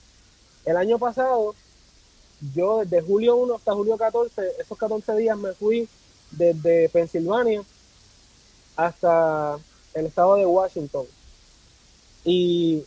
El 0.66 0.78
año 0.78 1.00
pasado, 1.00 1.56
yo 2.56 2.80
desde 2.80 3.02
julio 3.02 3.36
1 3.36 3.56
hasta 3.56 3.74
julio 3.74 3.98
14, 3.98 4.54
esos 4.60 4.78
14 4.78 5.16
días 5.16 5.38
me 5.38 5.54
fui 5.54 5.88
desde 6.32 6.90
Pensilvania 6.90 7.64
hasta 8.76 9.58
el 9.94 10.06
estado 10.06 10.36
de 10.36 10.46
Washington. 10.46 11.06
Y 12.24 12.84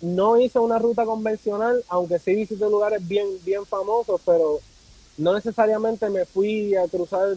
no 0.00 0.40
hice 0.40 0.58
una 0.58 0.78
ruta 0.78 1.04
convencional, 1.04 1.84
aunque 1.88 2.18
sí 2.18 2.34
visité 2.34 2.68
lugares 2.68 3.06
bien, 3.06 3.26
bien 3.44 3.64
famosos, 3.66 4.20
pero 4.24 4.60
no 5.18 5.34
necesariamente 5.34 6.08
me 6.10 6.24
fui 6.26 6.74
a 6.74 6.86
cruzar 6.88 7.36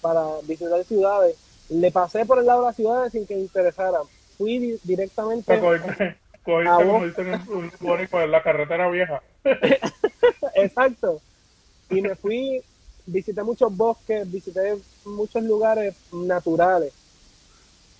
para 0.00 0.40
visitar 0.42 0.82
ciudades. 0.84 1.36
Le 1.68 1.90
pasé 1.90 2.24
por 2.26 2.38
el 2.38 2.46
lado 2.46 2.60
de 2.60 2.66
las 2.66 2.76
ciudades 2.76 3.12
sin 3.12 3.26
que 3.26 3.34
me 3.34 3.42
interesara. 3.42 4.00
Fui 4.36 4.58
di- 4.58 4.78
directamente. 4.82 5.58
Cogiste, 5.58 6.16
A 6.66 6.76
como 6.76 7.04
dicen 7.04 7.28
en 7.28 8.30
la 8.30 8.42
carretera 8.42 8.88
vieja. 8.90 9.22
Exacto. 10.54 11.20
Y 11.90 12.00
me 12.00 12.14
fui, 12.16 12.62
visité 13.06 13.42
muchos 13.42 13.74
bosques, 13.74 14.30
visité 14.30 14.76
muchos 15.04 15.42
lugares 15.42 15.94
naturales. 16.12 16.92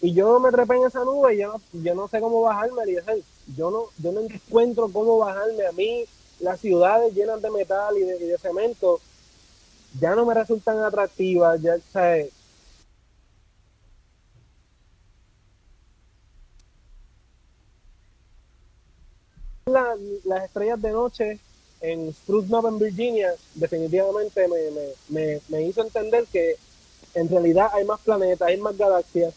Y 0.01 0.13
yo 0.13 0.39
me 0.41 0.51
trepé 0.51 0.77
en 0.77 0.85
esa 0.87 1.05
nube 1.05 1.35
y 1.35 1.39
yo 1.39 1.49
no, 1.49 1.61
yo 1.83 1.95
no 1.95 2.09
sé 2.09 2.21
cómo 2.21 2.43
bajarme, 2.43 2.83
Eliezer. 2.83 3.23
Yo 3.57 3.71
no, 3.71 3.87
yo 3.99 4.13
no 4.13 4.21
encuentro 4.21 4.89
cómo 4.93 5.19
bajarme. 5.19 5.67
A 5.67 5.73
mí 5.73 6.05
las 6.41 6.61
ciudades 6.61 7.15
llenas 7.15 7.41
de 7.41 7.51
metal 7.51 7.97
y 7.97 8.03
de, 8.03 8.17
y 8.17 8.27
de 8.27 8.39
cemento 8.39 9.01
ya 10.01 10.15
no 10.15 10.27
me 10.27 10.35
resultan 10.35 10.79
atractivas. 10.81 11.61
Ya, 11.63 11.77
o 11.77 11.93
sea, 11.93 12.25
la- 19.67 19.97
las 20.25 20.45
estrellas 20.45 20.81
de 20.83 20.91
noche 20.91 21.39
en 21.81 22.13
Spruce 22.13 22.49
Knob 22.49 22.67
en 22.67 22.79
Virginia 22.79 23.35
definitivamente 23.55 24.47
me, 25.09 25.63
hizo 25.63 25.83
entender 25.83 26.27
que 26.31 26.57
en 27.15 27.29
realidad 27.29 27.71
hay 27.73 27.85
más 27.85 28.01
planetas, 28.01 28.49
hay 28.49 28.59
más 28.59 28.77
galaxias, 28.77 29.33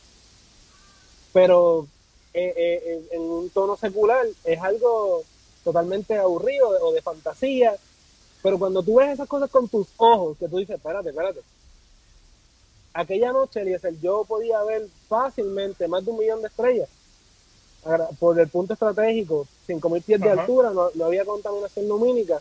pero 1.32 1.88
eh, 2.34 2.54
eh, 2.58 3.08
en 3.12 3.22
un 3.22 3.50
tono 3.52 3.78
secular 3.78 4.26
es 4.44 4.62
algo 4.62 5.24
totalmente 5.64 6.18
aburrido 6.18 6.70
o 6.70 6.92
de 6.92 7.02
fantasía, 7.02 7.76
pero 8.44 8.60
cuando 8.60 8.84
tú 8.84 8.96
ves 8.96 9.12
esas 9.14 9.28
cosas 9.28 9.50
con 9.50 9.68
tus 9.70 9.88
ojos, 9.98 10.38
que 10.38 10.48
tú 10.48 10.58
dices, 10.58 10.76
espérate, 10.76 11.10
espérate, 11.10 11.42
aquella 12.94 13.32
noche, 13.32 13.62
Eliezer, 13.62 13.98
yo 14.02 14.26
podía 14.26 14.62
ver 14.64 14.88
fácilmente 15.08 15.88
más 15.88 16.04
de 16.04 16.12
un 16.12 16.18
millón 16.18 16.42
de 16.42 16.48
estrellas 16.48 16.90
por 18.20 18.40
el 18.40 18.48
punto 18.50 18.74
estratégico, 18.74 19.48
5.000 19.68 20.02
pies 20.04 20.20
de 20.20 20.30
Ajá. 20.32 20.42
altura, 20.42 20.72
no, 20.72 20.90
no 20.94 21.06
había 21.06 21.26
contaminación 21.26 21.88
lumínica. 21.88 22.40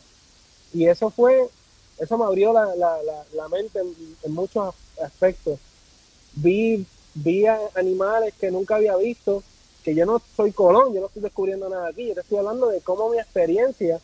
Y 0.72 0.86
eso 0.86 1.10
fue, 1.10 1.46
eso 1.98 2.18
me 2.18 2.24
abrió 2.24 2.52
la, 2.52 2.74
la, 2.74 3.02
la, 3.02 3.24
la 3.34 3.48
mente 3.48 3.78
en, 3.78 3.94
en 4.24 4.32
muchos 4.34 4.74
aspectos. 5.00 5.58
Vi, 6.34 6.84
vi 7.14 7.46
animales 7.74 8.34
que 8.38 8.50
nunca 8.50 8.76
había 8.76 8.96
visto, 8.96 9.42
que 9.84 9.94
yo 9.94 10.04
no 10.04 10.20
soy 10.36 10.52
Colón, 10.52 10.92
yo 10.92 11.00
no 11.00 11.06
estoy 11.06 11.22
descubriendo 11.22 11.68
nada 11.68 11.88
aquí, 11.88 12.08
yo 12.08 12.14
te 12.14 12.20
estoy 12.20 12.38
hablando 12.38 12.68
de 12.68 12.80
cómo 12.80 13.08
mi 13.10 13.18
experiencia 13.18 14.00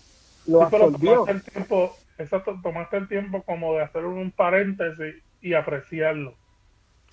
lo 0.47 0.61
Sí, 0.61 0.67
pero 0.71 0.85
absorbió. 0.87 1.15
tomaste 1.25 1.33
el 1.33 1.43
tiempo, 1.43 1.97
exacto, 2.19 2.59
tomaste 2.63 2.97
el 2.99 3.09
tiempo 3.09 3.43
como 3.43 3.75
de 3.75 3.83
hacer 3.83 4.05
un 4.05 4.31
paréntesis 4.31 5.17
y 5.41 5.55
apreciarlo. 5.55 6.35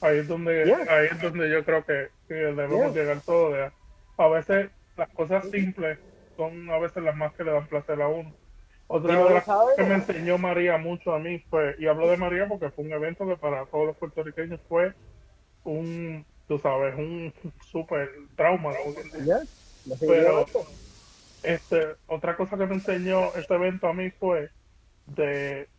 Ahí 0.01 0.19
es 0.19 0.27
donde, 0.27 0.65
Yeah. 0.65 0.85
ahí 0.87 1.07
es 1.11 1.21
donde 1.21 1.49
yo 1.49 1.65
creo 1.65 1.83
que, 1.83 2.07
que 2.27 2.33
debemos 2.35 2.79
Yeah. 2.93 3.01
llegar 3.01 3.21
todos. 3.25 3.73
A 4.19 4.29
veces 4.29 4.71
las 4.97 5.11
cosas 5.11 5.49
simples 5.49 5.99
son 6.37 6.69
a 6.71 6.79
veces 6.79 7.03
las 7.03 7.15
más 7.17 7.33
que 7.35 7.43
le 7.45 7.51
dan 7.53 7.67
placer 7.69 8.01
a 8.01 8.09
uno. 8.09 8.37
Otra 8.87 9.23
de 9.23 9.31
las 9.33 9.45
cosas 9.47 9.73
que 9.75 9.85
me 9.85 9.95
enseñó 9.95 10.37
María 10.39 10.77
mucho 10.79 11.13
a 11.13 11.19
mí 11.19 11.39
fue, 11.49 11.75
y 11.79 11.87
hablo 11.87 12.09
de 12.09 12.17
María 12.17 12.47
porque 12.47 12.71
fue 12.71 12.85
un 12.85 12.93
evento 12.93 13.27
que 13.27 13.37
para 13.37 13.67
todos 13.67 13.87
los 13.87 13.97
puertorriqueños 13.97 14.61
fue 14.67 14.95
un, 15.63 16.27
tú 16.47 16.59
sabes, 16.59 16.95
un 16.97 17.33
súper 17.61 18.09
trauma. 18.37 18.79
Pero 20.05 20.47
este, 21.43 21.97
otra 22.07 22.37
cosa 22.37 22.57
que 22.57 22.67
me 22.67 22.75
enseñó 22.75 23.35
este 23.35 23.55
evento 23.55 23.87
a 23.87 23.93
mí 23.95 24.11
fue 24.11 24.51
de, 25.07 25.69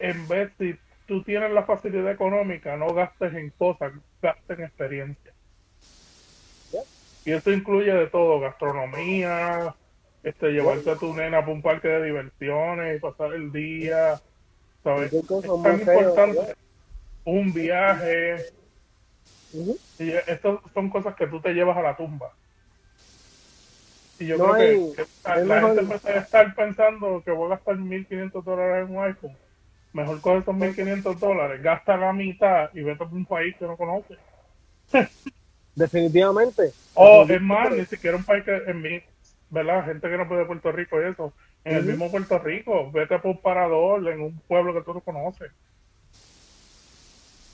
en 0.00 0.28
vez 0.28 0.52
si 0.58 0.78
tú 1.06 1.24
tienes 1.24 1.52
la 1.52 1.66
facilidad 1.66 2.12
económica, 2.12 2.76
no 2.78 2.94
gastes 2.94 3.34
en 3.34 3.52
cosas, 3.52 3.94
gastes 4.22 4.60
en 4.60 4.66
experiencia. 4.66 5.35
Y 7.26 7.32
eso 7.32 7.50
incluye 7.50 7.92
de 7.92 8.06
todo, 8.08 8.40
gastronomía, 8.40 9.76
este, 10.22 10.50
llevarte 10.52 10.92
a 10.92 10.98
tu 10.98 11.12
nena 11.12 11.40
para 11.40 11.52
un 11.52 11.62
parque 11.62 11.88
de 11.88 12.04
diversiones 12.04 13.02
pasar 13.02 13.34
el 13.34 13.50
día, 13.52 14.22
¿sabes? 14.84 15.12
Es 15.42 15.50
tan 15.62 15.80
importante 15.80 16.54
un 17.24 17.52
viaje, 17.52 18.46
y 19.98 20.12
estas 20.12 20.60
son 20.72 20.90
cosas 20.90 21.16
que 21.16 21.26
tú 21.26 21.40
te 21.40 21.52
llevas 21.52 21.76
a 21.76 21.82
la 21.82 21.96
tumba. 21.96 22.32
Y 24.18 24.26
yo 24.28 24.38
No 24.38 24.54
creo 24.54 24.54
hay- 24.54 24.94
que, 24.94 25.06
la 25.48 25.60
gente 25.62 25.82
puede 25.82 26.18
estar 26.20 26.54
pensando 26.54 27.22
que 27.24 27.32
voy 27.32 27.46
a 27.46 27.56
gastar 27.56 27.76
1.500 27.78 28.44
dólares 28.44 28.88
en 28.88 28.96
un 28.96 29.04
iPhone. 29.04 29.38
Mejor 29.92 30.20
coge 30.20 30.38
esos 30.38 30.54
1.500 30.54 31.18
dólares, 31.20 31.62
gasta 31.62 31.96
la 31.96 32.12
mitad 32.12 32.70
y 32.74 32.82
vete 32.82 33.02
a 33.04 33.06
un 33.08 33.26
país 33.26 33.56
que 33.58 33.66
no 33.66 33.76
conoces. 33.76 34.18
Definitivamente. 35.76 36.72
O 36.94 37.22
es 37.28 37.42
más, 37.42 37.70
ni 37.70 37.84
siquiera 37.84 38.16
un 38.16 38.24
país 38.24 38.42
que 38.44 38.56
en 38.66 38.80
mi, 38.80 39.00
¿verdad? 39.50 39.84
Gente 39.84 40.08
que 40.08 40.16
no 40.16 40.26
puede 40.26 40.40
de 40.40 40.46
Puerto 40.46 40.72
Rico 40.72 41.00
y 41.00 41.04
eso. 41.04 41.32
En 41.64 41.76
el 41.76 41.84
mismo 41.84 42.10
Puerto 42.10 42.38
Rico, 42.38 42.90
vete 42.90 43.18
por 43.18 43.32
un 43.32 43.40
parador 43.42 44.08
en 44.08 44.20
un 44.20 44.40
pueblo 44.48 44.72
que 44.72 44.80
tú 44.80 44.94
no 44.94 45.00
conoces. 45.00 45.50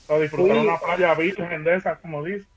O 0.07 0.19
disfrutar 0.19 0.57
una 0.57 0.77
playa 0.77 1.13
virgen 1.15 1.63
de 1.63 1.75
esas, 1.75 1.99
como 1.99 2.23
dicen. 2.23 2.47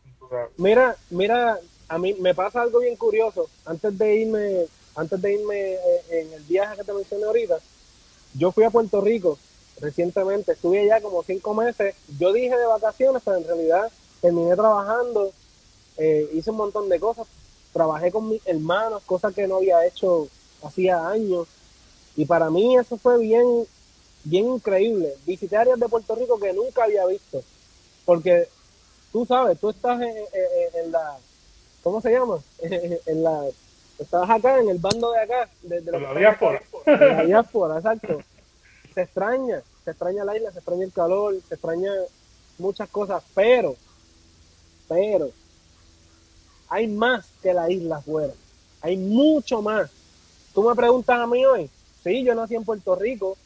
Mira, 0.59 0.97
mira, 1.11 1.59
a 1.89 1.99
mí 1.99 2.15
me 2.21 2.35
pasa 2.35 2.63
algo 2.63 2.81
bien 2.81 2.97
curioso. 2.97 3.49
Antes 3.65 3.97
de 3.99 4.17
irme, 4.17 4.67
antes 4.95 5.21
de 5.21 5.35
irme 5.35 5.73
eh, 5.73 5.79
en 6.11 6.33
el 6.33 6.43
viaje 6.43 6.77
que 6.77 6.85
te 6.85 6.93
mencioné 6.93 7.25
ahorita, 7.25 7.59
yo 8.35 8.53
fui 8.53 8.65
a 8.65 8.71
Puerto 8.71 9.01
Rico 9.01 9.39
recientemente, 9.81 10.53
estuve 10.53 10.81
allá 10.81 11.01
como 11.01 11.23
cinco 11.23 11.55
meses. 11.55 11.95
Yo 12.19 12.33
dije 12.33 12.57
de 12.57 12.67
vacaciones, 12.67 13.23
pero 13.25 13.39
en 13.39 13.45
realidad 13.45 13.91
terminé 14.21 14.55
trabajando, 14.55 15.33
eh, 15.99 16.29
hice 16.35 16.51
un 16.51 16.57
montón 16.59 16.89
de 16.89 17.01
cosas. 17.01 17.27
Trabajé 17.73 18.11
con 18.11 18.29
mis 18.29 18.47
hermanos, 18.47 19.03
cosas 19.05 19.35
que 19.35 19.47
no 19.47 19.57
había 19.57 19.85
hecho 19.87 20.29
hacía 20.63 21.09
años. 21.09 21.47
Y 22.17 22.25
para 22.25 22.51
mí 22.51 22.77
eso 22.79 22.97
fue 22.97 23.19
bien, 23.19 23.67
bien 24.25 24.47
increíble. 24.47 25.15
Visité 25.27 25.57
áreas 25.57 25.79
de 25.79 25.89
Puerto 25.89 26.15
Rico 26.15 26.39
que 26.41 26.53
nunca 26.53 26.85
había 26.85 27.05
visto. 27.07 27.43
Porque 28.05 28.49
tú 29.13 29.27
sabes, 29.27 29.59
tú 29.61 29.71
estás 29.71 30.01
en, 30.01 30.09
en- 30.17 30.85
en 30.85 30.93
la, 30.93 31.17
¿cómo 31.83 32.01
se 32.01 32.11
llama? 32.13 32.39
En 33.07 33.23
la, 33.23 33.45
estás 33.99 34.29
acá, 34.31 34.59
en 34.61 34.69
el 34.71 34.79
bando 34.79 35.11
de 35.13 35.21
acá, 35.21 35.49
de, 35.63 35.81
de 35.81 35.93
la 35.93 36.15
diáspora. 36.15 36.63
En 36.87 36.99
la 37.17 37.25
diáspora, 37.25 37.77
exacto. 37.77 38.23
Se 38.95 39.03
extraña, 39.03 39.63
se 39.85 39.91
extraña 39.91 40.25
la 40.25 40.37
isla, 40.37 40.51
se 40.53 40.59
extraña 40.59 40.85
el 40.85 40.93
calor, 40.93 41.35
se 41.47 41.55
extraña 41.55 41.93
muchas 42.59 42.89
cosas, 42.89 43.23
pero, 43.35 43.77
pero, 44.89 45.31
hay 46.69 46.87
más 46.89 47.33
que 47.43 47.53
la 47.55 47.71
isla 47.71 47.97
afuera. 47.99 48.33
Hay 48.81 48.97
mucho 48.97 49.63
más. 49.63 49.91
Tú 50.55 50.63
me 50.63 50.75
preguntas 50.75 51.19
a 51.19 51.27
mí 51.27 51.45
hoy, 51.45 51.71
sí, 52.03 52.25
yo 52.25 52.35
nací 52.35 52.55
en 52.55 52.65
Puerto 52.65 52.95
Rico, 52.95 53.37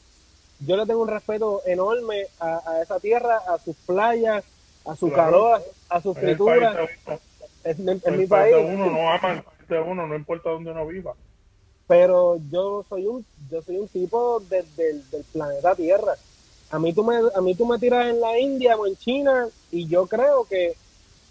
yo 0.60 0.76
le 0.76 0.86
tengo 0.86 1.02
un 1.02 1.08
respeto 1.08 1.62
enorme 1.66 2.26
a, 2.38 2.62
a 2.70 2.82
esa 2.82 3.00
tierra, 3.00 3.38
a 3.46 3.58
sus 3.58 3.74
playas, 3.86 4.44
a 4.84 4.94
su 4.96 5.08
Claro. 5.08 5.32
calor, 5.32 5.62
a, 5.88 5.96
a 5.96 6.02
su 6.02 6.10
Es 7.64 7.78
mi 7.78 8.26
país 8.26 8.56
de 8.56 8.74
uno 8.74 8.90
no 8.90 9.10
ama 9.10 9.44
de 9.68 9.80
uno, 9.80 10.06
no 10.06 10.14
importa 10.16 10.50
dónde 10.50 10.70
uno 10.70 10.86
viva. 10.86 11.14
pero 11.86 12.38
yo 12.50 12.84
soy 12.88 13.06
un 13.06 13.26
yo 13.50 13.62
soy 13.62 13.78
un 13.78 13.88
tipo 13.88 14.40
de- 14.40 14.62
del- 14.76 15.10
del 15.10 15.24
planeta 15.24 15.74
Tierra. 15.74 16.16
A 16.70 16.78
mí 16.78 16.92
tú 16.92 17.02
me 17.02 17.16
a 17.34 17.40
mí 17.40 17.54
tú 17.56 17.66
me 17.66 17.78
tiras 17.78 18.06
en 18.06 18.20
la 18.20 18.38
India 18.38 18.76
o 18.76 18.86
en 18.86 18.96
China 18.96 19.48
y 19.72 19.88
yo 19.88 20.06
creo 20.06 20.44
que 20.44 20.76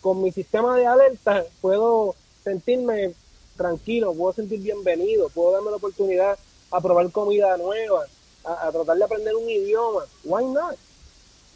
con 0.01 0.21
mi 0.21 0.31
sistema 0.31 0.77
de 0.77 0.87
alerta 0.87 1.43
puedo 1.61 2.15
sentirme 2.43 3.13
tranquilo, 3.57 4.13
puedo 4.13 4.33
sentir 4.33 4.61
bienvenido, 4.61 5.29
puedo 5.29 5.51
darme 5.51 5.71
la 5.71 5.77
oportunidad 5.77 6.39
a 6.71 6.81
probar 6.81 7.11
comida 7.11 7.57
nueva, 7.57 8.05
a, 8.45 8.71
tratar 8.71 8.97
de 8.97 9.03
aprender 9.03 9.35
un 9.35 9.49
idioma. 9.49 10.01
Why 10.23 10.45
not? 10.45 10.77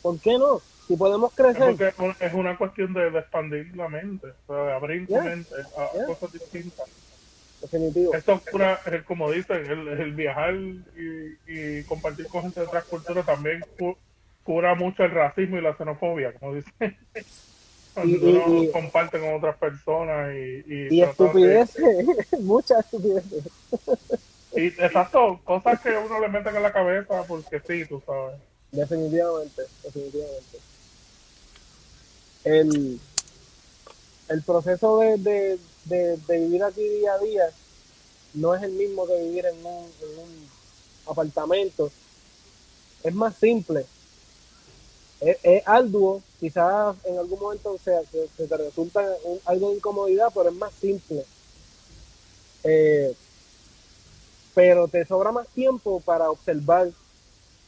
¿Por 0.01 0.19
qué 0.19 0.37
no? 0.37 0.61
Si 0.87 0.97
podemos 0.97 1.33
crecer. 1.33 1.95
Es, 2.19 2.33
una 2.33 2.57
cuestión 2.57 2.93
de, 2.93 3.07
expandir 3.07 3.75
la 3.75 3.87
mente, 3.87 4.27
de 4.49 4.71
abrir 4.73 5.09
la 5.09 5.21
mente 5.21 5.55
a 5.77 6.05
cosas 6.05 6.33
distintas. 6.33 6.85
Definitivo. 7.61 8.13
Esto 8.13 8.41
cura, 8.51 8.81
como 9.07 9.31
dicen, 9.31 9.65
el, 9.65 10.11
viajar 10.13 10.53
y, 10.53 11.83
compartir 11.83 12.27
con 12.27 12.41
gente 12.41 12.59
de 12.59 12.65
otras 12.65 12.83
culturas 12.83 13.25
también 13.25 13.63
cura 14.43 14.75
mucho 14.75 15.05
el 15.05 15.11
racismo 15.11 15.57
y 15.57 15.61
la 15.61 15.73
xenofobia, 15.73 16.33
como 16.33 16.55
dicen. 16.55 16.97
Cuando 17.93 18.17
uno 18.27 18.71
comparte 18.71 19.19
con 19.19 19.35
otras 19.35 19.55
personas 19.57 20.33
y... 20.33 20.63
Y, 20.95 21.01
estupideces, 21.01 22.05
muchas 22.39 22.79
estupideces. 22.85 23.43
Y 24.55 24.67
exacto, 24.67 25.39
cosas 25.43 25.79
que 25.81 25.95
uno 25.97 26.19
le 26.19 26.29
mete 26.29 26.49
en 26.49 26.61
la 26.61 26.71
cabeza 26.71 27.23
porque 27.27 27.59
sí, 27.59 27.85
tú 27.85 28.01
sabes. 28.05 28.35
Definitivamente, 28.71 29.61
definitivamente. 29.83 30.57
El, 32.43 32.99
el 34.29 34.41
proceso 34.41 34.99
de, 34.99 35.59
de, 35.85 36.17
vivir 36.27 36.63
aquí 36.63 36.81
día 36.81 37.13
a 37.13 37.19
día 37.19 37.49
no 38.33 38.55
es 38.55 38.63
el 38.63 38.71
mismo 38.71 39.05
que 39.05 39.21
vivir 39.23 39.45
en 39.45 39.65
un, 39.65 39.83
en 40.01 40.19
un 40.19 40.49
apartamento. 41.07 41.91
Es 43.03 43.13
más 43.13 43.35
simple. 43.35 43.85
Es, 45.23 45.37
es 45.41 45.63
arduo, 45.65 46.21
quizás 46.39 46.97
en 47.05 47.17
algún 47.17 47.39
momento 47.39 47.77
sea, 47.77 48.01
se, 48.11 48.47
te 48.47 48.57
resulta 48.57 49.01
algo 49.45 49.69
de 49.69 49.77
incomodidad, 49.77 50.27
pero 50.33 50.49
es 50.49 50.55
más 50.55 50.73
simple. 50.73 51.25
Eh, 52.63 53.15
pero 54.53 54.87
te 54.87 55.05
sobra 55.05 55.31
más 55.31 55.47
tiempo 55.47 55.99
para 56.01 56.29
observar, 56.29 56.89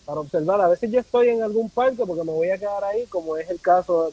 para 0.05 0.19
observar. 0.19 0.61
A 0.61 0.67
veces 0.67 0.91
yo 0.91 0.99
estoy 0.99 1.29
en 1.29 1.41
algún 1.41 1.69
parque 1.69 2.03
porque 2.05 2.23
me 2.23 2.31
voy 2.31 2.49
a 2.49 2.57
quedar 2.57 2.83
ahí, 2.83 3.05
como 3.07 3.37
es 3.37 3.49
el 3.49 3.59
caso, 3.59 4.11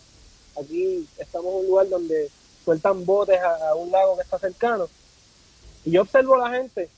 aquí 0.60 1.06
estamos 1.18 1.52
en 1.52 1.60
un 1.60 1.66
lugar 1.66 1.88
donde 1.88 2.30
sueltan 2.64 3.04
botes 3.04 3.40
a, 3.40 3.74
un 3.74 3.90
lago 3.90 4.16
que 4.16 4.22
está 4.22 4.38
cercano, 4.38 4.88
y 5.84 5.90
yo 5.90 6.02
observo 6.02 6.36
a 6.36 6.48
la 6.48 6.56
gente, 6.56 6.88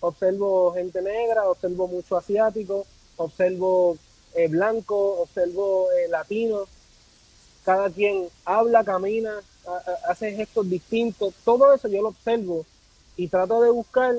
observo 0.00 0.72
gente 0.72 1.00
negra, 1.00 1.48
observo 1.48 1.88
mucho 1.88 2.16
asiático, 2.16 2.86
observo 3.16 3.96
eh, 4.34 4.48
blanco, 4.48 5.20
observo 5.20 5.90
eh, 5.92 6.08
latino, 6.08 6.64
cada 7.64 7.90
quien 7.90 8.28
habla, 8.44 8.84
camina, 8.84 9.34
hace 10.08 10.32
gestos 10.32 10.68
distintos, 10.68 11.34
todo 11.44 11.72
eso 11.72 11.88
yo 11.88 12.02
lo 12.02 12.08
observo 12.08 12.66
y 13.16 13.28
trato 13.28 13.62
de 13.62 13.70
buscar 13.70 14.14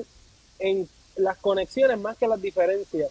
en 0.58 0.88
las 1.16 1.36
conexiones 1.38 1.98
más 1.98 2.16
que 2.16 2.26
las 2.26 2.40
diferencias. 2.40 3.10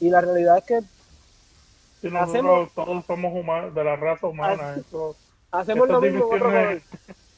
Y 0.00 0.10
la 0.10 0.20
realidad 0.20 0.58
es 0.58 0.64
que 0.64 0.80
hacemos, 2.18 2.72
todos 2.72 3.04
somos 3.04 3.32
humanos, 3.32 3.74
de 3.74 3.84
la 3.84 3.96
raza 3.96 4.26
humana. 4.26 4.76
hacemos 5.50 5.88
lo 5.88 6.00
mismo 6.00 6.26
divisiones, 6.26 6.82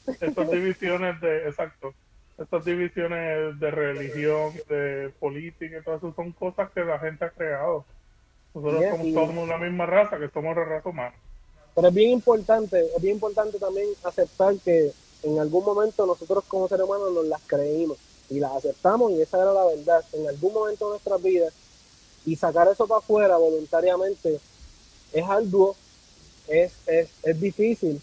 estas 0.21 0.51
divisiones 0.51 1.21
de, 1.21 1.47
exacto, 1.47 1.93
estas 2.37 2.65
divisiones 2.65 3.59
de 3.59 3.71
religión, 3.71 4.53
de 4.69 5.11
política, 5.19 5.77
y 5.79 5.83
todo 5.83 5.97
eso 5.97 6.13
son 6.15 6.31
cosas 6.33 6.69
que 6.71 6.83
la 6.83 6.99
gente 6.99 7.25
ha 7.25 7.29
creado. 7.29 7.85
Nosotros 8.61 8.83
somos 8.89 9.13
todos 9.13 9.47
la 9.47 9.57
misma 9.57 9.85
raza, 9.85 10.17
que 10.17 10.29
somos 10.29 10.55
la 10.55 10.63
raza 10.63 10.89
humana. 10.89 11.13
Pero 11.75 11.87
es 11.89 11.93
bien 11.93 12.11
importante, 12.11 12.85
es 12.95 13.01
bien 13.01 13.15
importante 13.15 13.59
también 13.59 13.87
aceptar 14.03 14.55
que 14.57 14.91
en 15.23 15.39
algún 15.39 15.63
momento 15.63 16.05
nosotros 16.05 16.43
como 16.47 16.67
seres 16.67 16.85
humanos 16.85 17.13
nos 17.13 17.25
las 17.25 17.41
creímos 17.45 17.97
y 18.29 18.39
las 18.39 18.51
aceptamos 18.53 19.11
y 19.11 19.21
esa 19.21 19.37
era 19.37 19.53
la 19.53 19.65
verdad 19.65 20.03
en 20.13 20.27
algún 20.27 20.53
momento 20.53 20.85
de 20.85 20.91
nuestras 20.91 21.21
vidas 21.21 21.53
y 22.25 22.35
sacar 22.35 22.67
eso 22.67 22.87
para 22.87 22.99
afuera 22.99 23.37
voluntariamente 23.37 24.39
es 25.13 25.23
arduo, 25.23 25.75
es, 26.47 26.73
es, 26.87 27.09
es 27.23 27.39
difícil 27.39 28.01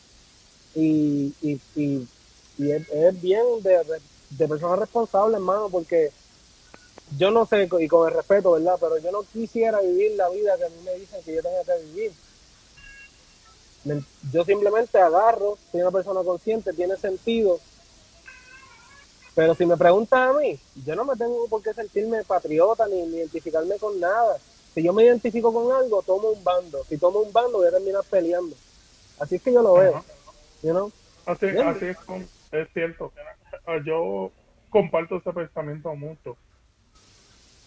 y, 0.75 1.33
y, 1.43 1.61
y, 1.77 2.09
es, 2.71 3.21
bien 3.21 3.45
de, 3.63 3.81
de 4.31 4.49
personas 4.49 4.79
responsables, 4.79 5.35
hermano, 5.35 5.69
porque 5.69 6.11
yo 7.17 7.31
no 7.31 7.47
sé, 7.47 7.69
y 7.81 7.89
con 7.89 8.09
el 8.09 8.15
respeto, 8.15 8.53
¿verdad? 8.53 8.77
Pero 8.81 8.99
yo 8.99 9.13
no 9.13 9.23
quisiera 9.23 9.81
vivir 9.81 10.13
la 10.13 10.29
vida 10.31 10.57
que 10.57 10.65
a 10.65 10.69
mí 10.69 10.77
me 10.85 10.95
dicen 10.95 11.23
que 11.23 11.35
yo 11.35 11.43
tenga 11.43 11.65
que 11.65 11.85
vivir. 11.85 12.13
Yo 14.33 14.45
simplemente 14.45 14.99
agarro, 14.99 15.59
soy 15.71 15.83
una 15.83 15.91
persona 15.91 16.23
consciente, 16.23 16.73
tiene 16.73 16.97
sentido, 16.97 17.61
pero 19.35 19.55
si 19.55 19.67
me 19.67 19.77
preguntas 19.77 20.31
a 20.31 20.33
mí, 20.39 20.59
yo 20.87 20.95
no 20.95 21.05
me 21.05 21.17
tengo 21.17 21.49
por 21.49 21.63
qué 21.63 21.75
sentirme 21.75 22.23
patriota 22.23 22.87
ni, 22.87 23.01
identificarme 23.01 23.77
con 23.79 23.99
nada. 23.99 24.37
Si 24.75 24.83
yo 24.83 24.93
me 24.93 25.05
identifico 25.05 25.53
con 25.53 25.73
algo, 25.73 26.03
tomo 26.03 26.31
un 26.31 26.45
bando. 26.45 26.85
Si 26.85 26.99
tomo 26.99 27.21
un 27.21 27.33
bando, 27.33 27.59
voy 27.59 27.67
a 27.67 27.73
terminar 27.73 28.03
peleando. 28.09 28.55
Así 29.19 29.37
es 29.37 29.43
que 29.43 29.53
yo 29.53 29.63
lo 29.63 29.75
veo. 29.75 30.05
Así, 31.27 31.47
así 31.47 31.87
es, 31.87 31.97
es 32.53 32.69
cierto. 32.73 33.13
Yo 33.85 34.31
comparto 34.71 35.17
ese 35.17 35.33
pensamiento 35.33 35.95
mucho. 35.95 36.37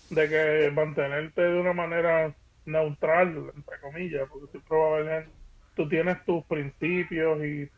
De 0.10 0.30
que 0.30 0.72
mantenerte 0.72 1.42
de 1.42 1.60
una 1.60 1.74
manera 1.74 2.36
neutral, 2.66 3.52
entre 3.56 3.80
comillas, 3.82 4.30
porque 4.30 4.60
probablemente 4.68 5.32
tú 5.76 5.88
tienes 5.90 6.24
tus 6.26 6.46
principios 6.46 7.44
y 7.44 7.70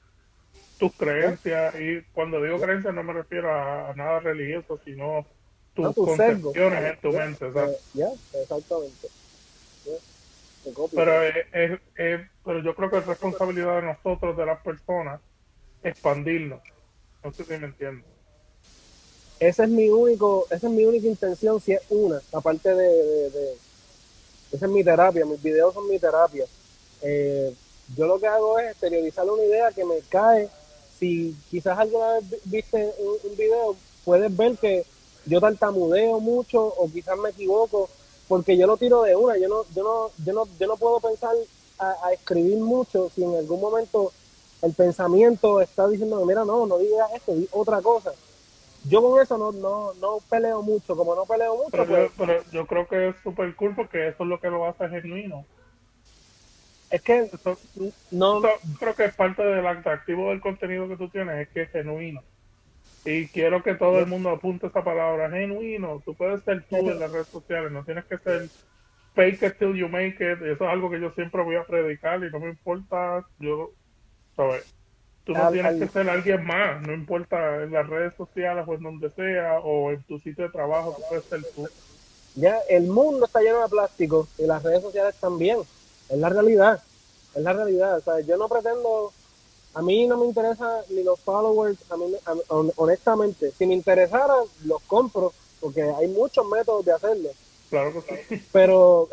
tus 0.77 0.95
creencias, 0.95 1.75
y 1.79 2.01
cuando 2.13 2.41
digo 2.41 2.59
creencias 2.59 2.93
no 2.93 3.03
me 3.03 3.13
refiero 3.13 3.53
a, 3.53 3.93
nada 3.95 4.19
religioso, 4.19 4.79
sino 4.85 5.27
tus 5.73 5.93
concepciones 5.95 6.93
en 6.93 7.01
tu 7.01 7.11
mente. 7.11 7.51
Ya, 7.93 8.07
exactamente. 8.33 9.09
Pero, 10.95 11.23
es, 11.23 11.79
pero 11.95 12.63
yo 12.63 12.75
creo 12.75 12.89
que 12.89 12.97
es 12.97 13.05
responsabilidad 13.05 13.81
de 13.81 13.87
nosotros, 13.87 14.37
de 14.37 14.45
las 14.45 14.61
personas, 14.61 15.21
expandirnos. 15.83 16.61
No 17.23 17.31
sé 17.33 17.43
si 17.43 17.51
me 17.51 17.67
entiendo. 17.67 18.07
Ese 19.39 19.63
es 19.63 19.69
mi 19.69 19.89
único, 19.89 20.45
esa 20.49 20.67
es 20.67 20.73
mi 20.73 20.85
única 20.85 21.07
intención, 21.07 21.61
si 21.61 21.71
es 21.73 21.81
una, 21.89 22.21
aparte 22.33 22.75
de, 22.75 23.29
de, 23.29 23.57
esa 24.51 24.65
es 24.65 24.71
mi 24.71 24.83
terapia, 24.83 25.25
mis 25.25 25.41
videos 25.41 25.73
son 25.73 25.87
mi 25.87 25.99
terapia. 25.99 26.45
Eh, 27.01 27.53
yo 27.95 28.07
lo 28.07 28.19
que 28.19 28.27
hago 28.27 28.59
es 28.59 28.71
exteriorizar 28.71 29.29
una 29.29 29.43
idea 29.43 29.71
que 29.71 29.85
me 29.85 29.99
cae 30.09 30.49
si 30.99 31.35
quizás 31.49 31.79
alguna 31.79 32.13
vez 32.13 32.23
viste 32.43 32.93
un, 32.99 33.37
video, 33.37 33.75
puedes 34.03 34.35
ver 34.35 34.57
que 34.57 34.85
yo 35.25 35.39
tartamudeo 35.39 36.19
mucho 36.19 36.61
o 36.61 36.89
quizás 36.91 37.17
me 37.17 37.29
equivoco 37.29 37.89
porque 38.27 38.57
yo 38.57 38.67
lo 38.67 38.77
tiro 38.77 39.03
de 39.03 39.15
una, 39.15 39.37
yo 39.37 39.47
no, 39.47 39.63
yo 39.73 39.83
no, 39.83 40.11
yo 40.25 40.33
no, 40.33 40.47
yo 40.59 40.67
no 40.67 40.77
puedo 40.77 40.99
pensar 40.99 41.33
a, 41.79 42.11
escribir 42.11 42.57
mucho 42.57 43.09
si 43.15 43.23
en 43.23 43.35
algún 43.35 43.61
momento 43.61 44.11
el 44.61 44.73
pensamiento 44.73 45.61
está 45.61 45.87
diciendo, 45.87 46.23
mira, 46.25 46.43
no, 46.43 46.65
no 46.65 46.77
digas 46.77 47.09
esto, 47.15 47.33
di 47.33 47.47
otra 47.51 47.81
cosa. 47.81 48.13
Yo 48.85 49.01
con 49.01 49.21
eso 49.21 49.37
no, 49.37 49.51
no, 49.51 49.93
no 49.95 50.19
peleo 50.29 50.61
mucho, 50.61 50.95
como 50.95 51.15
no 51.15 51.25
peleo 51.25 51.55
mucho. 51.55 51.71
Pero, 51.71 51.85
yo, 51.85 51.89
pues 51.89 52.11
pero 52.17 52.51
yo 52.51 52.67
creo 52.67 52.87
que 52.87 53.09
es 53.09 53.15
súper 53.23 53.55
cool 53.55 53.75
porque 53.75 54.07
eso 54.07 54.23
es 54.23 54.29
lo 54.29 54.39
que 54.39 54.49
lo 54.49 54.65
hace 54.65 54.89
genuino. 54.89 55.45
Es 56.89 57.01
que 57.03 57.29
no. 58.11 58.41
creo 58.79 58.95
que 58.95 59.05
es 59.05 59.15
parte 59.15 59.43
del 59.43 59.65
atractivo 59.67 60.29
del 60.29 60.41
contenido 60.41 60.87
que 60.87 60.97
tú 60.97 61.09
tienes, 61.09 61.47
es 61.47 61.49
que 61.49 61.61
es 61.63 61.71
genuino. 61.71 62.23
Y 63.05 63.27
quiero 63.29 63.63
que 63.63 63.75
todo 63.75 63.99
el 63.99 64.07
mundo 64.07 64.29
apunte 64.29 64.67
esa 64.67 64.83
palabra, 64.83 65.29
genuino. 65.29 66.01
Tú 66.03 66.15
puedes 66.15 66.43
ser 66.43 66.65
tú 66.67 66.77
en 66.77 66.99
las 66.99 67.11
redes 67.11 67.27
sociales, 67.31 67.71
no 67.71 67.83
tienes 67.83 68.05
que 68.05 68.17
ser 68.17 68.49
fake 69.13 69.43
it 69.43 69.57
till 69.59 69.75
you 69.75 69.87
make 69.87 70.17
it. 70.19 70.41
Eso 70.41 70.63
es 70.63 70.69
algo 70.69 70.89
que 70.89 70.99
yo 70.99 71.11
siempre 71.11 71.43
voy 71.43 71.55
a 71.55 71.65
predicar 71.65 72.23
y 72.23 72.31
no 72.31 72.39
me 72.39 72.49
importa. 72.49 73.25
Yo, 73.39 73.71
¿sabes? 74.35 74.63
Tú 75.29 75.35
no 75.35 75.51
tienes 75.51 75.75
que 75.79 75.87
ser 75.89 76.09
alguien 76.09 76.43
más, 76.43 76.81
no 76.81 76.91
importa 76.91 77.61
en 77.61 77.71
las 77.71 77.87
redes 77.87 78.15
sociales 78.15 78.65
o 78.67 78.73
en 78.73 78.81
donde 78.81 79.11
sea, 79.11 79.59
o 79.59 79.91
en 79.91 80.01
tu 80.01 80.17
sitio 80.17 80.45
de 80.45 80.49
trabajo, 80.49 80.95
tú 80.97 81.03
puedes 81.07 81.25
ser 81.25 81.41
tú. 81.55 81.69
Ya, 82.33 82.57
el 82.67 82.87
mundo 82.87 83.27
está 83.27 83.39
lleno 83.39 83.61
de 83.61 83.69
plástico 83.69 84.27
y 84.39 84.47
las 84.47 84.63
redes 84.63 84.81
sociales 84.81 85.13
también 85.21 85.59
es 86.09 86.17
la 86.17 86.29
realidad, 86.29 86.81
es 87.35 87.43
la 87.43 87.53
realidad. 87.53 87.99
O 87.99 88.01
sea, 88.01 88.21
yo 88.21 88.37
no 88.37 88.49
pretendo, 88.49 89.13
a 89.75 89.83
mí 89.83 90.07
no 90.07 90.17
me 90.17 90.25
interesa 90.25 90.81
ni 90.89 91.03
los 91.03 91.19
followers, 91.19 91.77
a 91.91 91.97
mí, 91.97 92.05
honestamente, 92.77 93.51
si 93.55 93.67
me 93.67 93.75
interesara, 93.75 94.33
los 94.65 94.81
compro, 94.87 95.31
porque 95.59 95.83
hay 95.83 96.07
muchos 96.07 96.43
métodos 96.47 96.85
de 96.85 96.93
hacerlo. 96.93 97.29
Claro 97.69 97.93
que 97.93 98.25
sí. 98.27 98.43
Pero, 98.51 99.09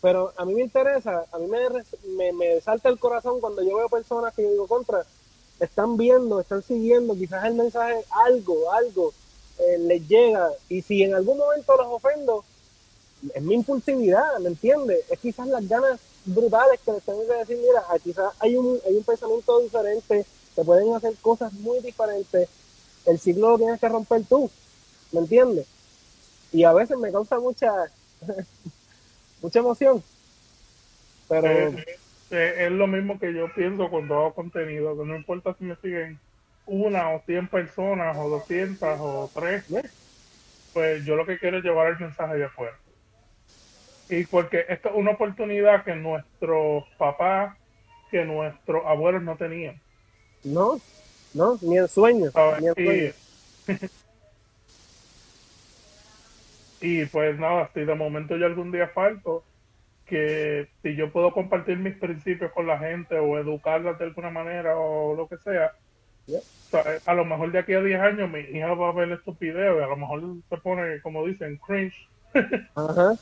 pero 0.00 0.32
a 0.34 0.46
mí 0.46 0.54
me 0.54 0.62
interesa, 0.62 1.26
a 1.30 1.38
mí 1.38 1.46
me, 1.46 2.32
me, 2.32 2.58
salta 2.62 2.88
el 2.88 2.98
corazón 2.98 3.38
cuando 3.38 3.62
yo 3.62 3.76
veo 3.76 3.90
personas 3.90 4.32
que 4.32 4.44
yo 4.44 4.50
digo 4.50 4.66
contra, 4.66 5.04
están 5.60 5.96
viendo, 5.96 6.40
están 6.40 6.62
siguiendo, 6.62 7.14
quizás 7.14 7.44
el 7.44 7.54
mensaje, 7.54 8.04
algo, 8.10 8.72
algo, 8.72 9.12
eh, 9.58 9.78
les 9.78 10.06
llega, 10.06 10.50
y 10.68 10.82
si 10.82 11.02
en 11.02 11.14
algún 11.14 11.38
momento 11.38 11.76
los 11.76 11.86
ofendo, 11.86 12.44
es 13.34 13.42
mi 13.42 13.54
impulsividad, 13.54 14.38
¿me 14.40 14.48
entiendes? 14.48 15.00
Es 15.10 15.18
quizás 15.18 15.46
las 15.46 15.66
ganas 15.66 15.98
brutales 16.24 16.80
que 16.84 16.92
les 16.92 17.02
tengo 17.02 17.26
que 17.26 17.34
decir, 17.34 17.58
mira, 17.58 17.82
quizás 18.02 18.32
hay 18.38 18.56
un, 18.56 18.78
hay 18.86 18.96
un 18.96 19.04
pensamiento 19.04 19.60
diferente, 19.60 20.26
se 20.54 20.64
pueden 20.64 20.94
hacer 20.94 21.14
cosas 21.22 21.52
muy 21.54 21.80
diferentes, 21.80 22.48
el 23.06 23.18
ciclo 23.18 23.50
lo 23.50 23.58
tienes 23.58 23.80
que 23.80 23.88
romper 23.88 24.24
tú, 24.28 24.50
¿me 25.12 25.20
entiendes? 25.20 25.66
Y 26.52 26.64
a 26.64 26.72
veces 26.72 26.98
me 26.98 27.12
causa 27.12 27.38
mucha, 27.38 27.70
mucha 29.42 29.58
emoción. 29.58 30.02
Pero 31.28 31.74
es 32.30 32.72
lo 32.72 32.86
mismo 32.86 33.18
que 33.18 33.32
yo 33.32 33.52
pienso 33.54 33.88
cuando 33.88 34.16
hago 34.16 34.34
contenido, 34.34 34.96
que 34.96 35.04
no 35.04 35.16
importa 35.16 35.54
si 35.58 35.64
me 35.64 35.76
siguen 35.76 36.18
una 36.66 37.10
o 37.10 37.22
cien 37.26 37.46
personas 37.48 38.16
o 38.18 38.28
doscientas 38.28 38.98
o 39.00 39.30
tres, 39.34 39.64
pues 40.72 41.04
yo 41.04 41.16
lo 41.16 41.24
que 41.24 41.38
quiero 41.38 41.58
es 41.58 41.64
llevar 41.64 41.92
el 41.92 41.98
mensaje 41.98 42.36
de 42.36 42.44
afuera. 42.44 42.76
Y 44.08 44.24
porque 44.26 44.64
esto 44.68 44.88
es 44.90 44.94
una 44.94 45.12
oportunidad 45.12 45.84
que 45.84 45.94
nuestros 45.96 46.84
papás, 46.98 47.56
que 48.10 48.24
nuestros 48.24 48.84
abuelos 48.84 49.22
no 49.22 49.36
tenían. 49.36 49.80
No, 50.44 50.80
no, 51.34 51.58
ni 51.60 51.78
el 51.78 51.88
sueño. 51.88 52.26
Ni 52.26 52.30
sueño. 52.30 52.72
Y, 52.76 53.14
y 57.02 57.06
pues 57.06 57.38
nada, 57.38 57.70
si 57.74 57.80
de 57.84 57.94
momento 57.94 58.36
yo 58.36 58.46
algún 58.46 58.70
día 58.70 58.88
falto, 58.88 59.42
que 60.06 60.68
si 60.82 60.94
yo 60.94 61.12
puedo 61.12 61.32
compartir 61.32 61.76
mis 61.78 61.96
principios 61.96 62.52
con 62.52 62.66
la 62.66 62.78
gente 62.78 63.18
o 63.18 63.38
educarlas 63.38 63.98
de 63.98 64.04
alguna 64.04 64.30
manera 64.30 64.78
o 64.78 65.14
lo 65.14 65.28
que 65.28 65.36
sea, 65.38 65.72
a 67.04 67.14
lo 67.14 67.24
mejor 67.24 67.52
de 67.52 67.58
aquí 67.58 67.74
a 67.74 67.80
10 67.80 68.00
años 68.00 68.30
mi 68.30 68.40
hija 68.40 68.72
va 68.74 68.88
a 68.88 68.92
ver 68.92 69.12
estos 69.12 69.38
videos 69.38 69.80
y 69.80 69.84
a 69.84 69.88
lo 69.88 69.96
mejor 69.96 70.22
se 70.48 70.56
pone, 70.58 71.00
como 71.02 71.26
dicen, 71.26 71.58
cringe. 71.66 71.96
Ajá, 72.74 73.14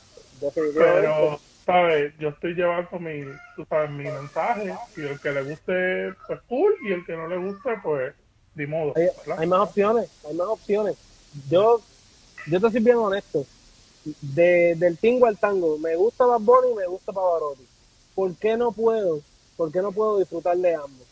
Pero, 0.53 1.39
¿sabes? 1.65 2.13
Yo 2.19 2.29
estoy 2.29 2.53
llevando 2.53 2.99
mi, 2.99 3.23
tú 3.55 3.65
sabes, 3.69 3.89
mi 3.89 4.03
mensaje 4.03 4.75
y 4.95 5.01
el 5.01 5.19
que 5.19 5.31
le 5.31 5.43
guste, 5.43 6.13
pues 6.27 6.39
cool, 6.47 6.75
y 6.83 6.91
el 6.91 7.05
que 7.05 7.15
no 7.15 7.27
le 7.27 7.37
guste, 7.37 7.71
pues, 7.83 8.13
de 8.53 8.67
modo. 8.67 8.93
Hay, 9.37 9.47
más 9.47 9.59
opciones, 9.59 10.09
hay 10.23 10.35
más 10.35 10.47
opciones. 10.47 10.95
Yo, 11.49 11.81
yo 12.47 12.61
te 12.61 12.71
soy 12.71 12.81
bien 12.81 12.97
honesto 12.97 13.45
de, 14.21 14.75
del 14.75 14.97
tingo 14.97 15.25
al 15.25 15.37
tango. 15.37 15.77
Me 15.77 15.95
gusta 15.95 16.25
Bad 16.25 16.69
y 16.71 16.75
me 16.75 16.87
gusta 16.87 17.11
Pavarotti. 17.11 17.65
¿Por 18.13 18.35
qué 18.35 18.57
no 18.57 18.71
puedo? 18.71 19.21
¿Por 19.57 19.71
qué 19.71 19.81
no 19.81 19.91
puedo 19.91 20.19
disfrutar 20.19 20.57
de 20.57 20.75
ambos? 20.75 21.07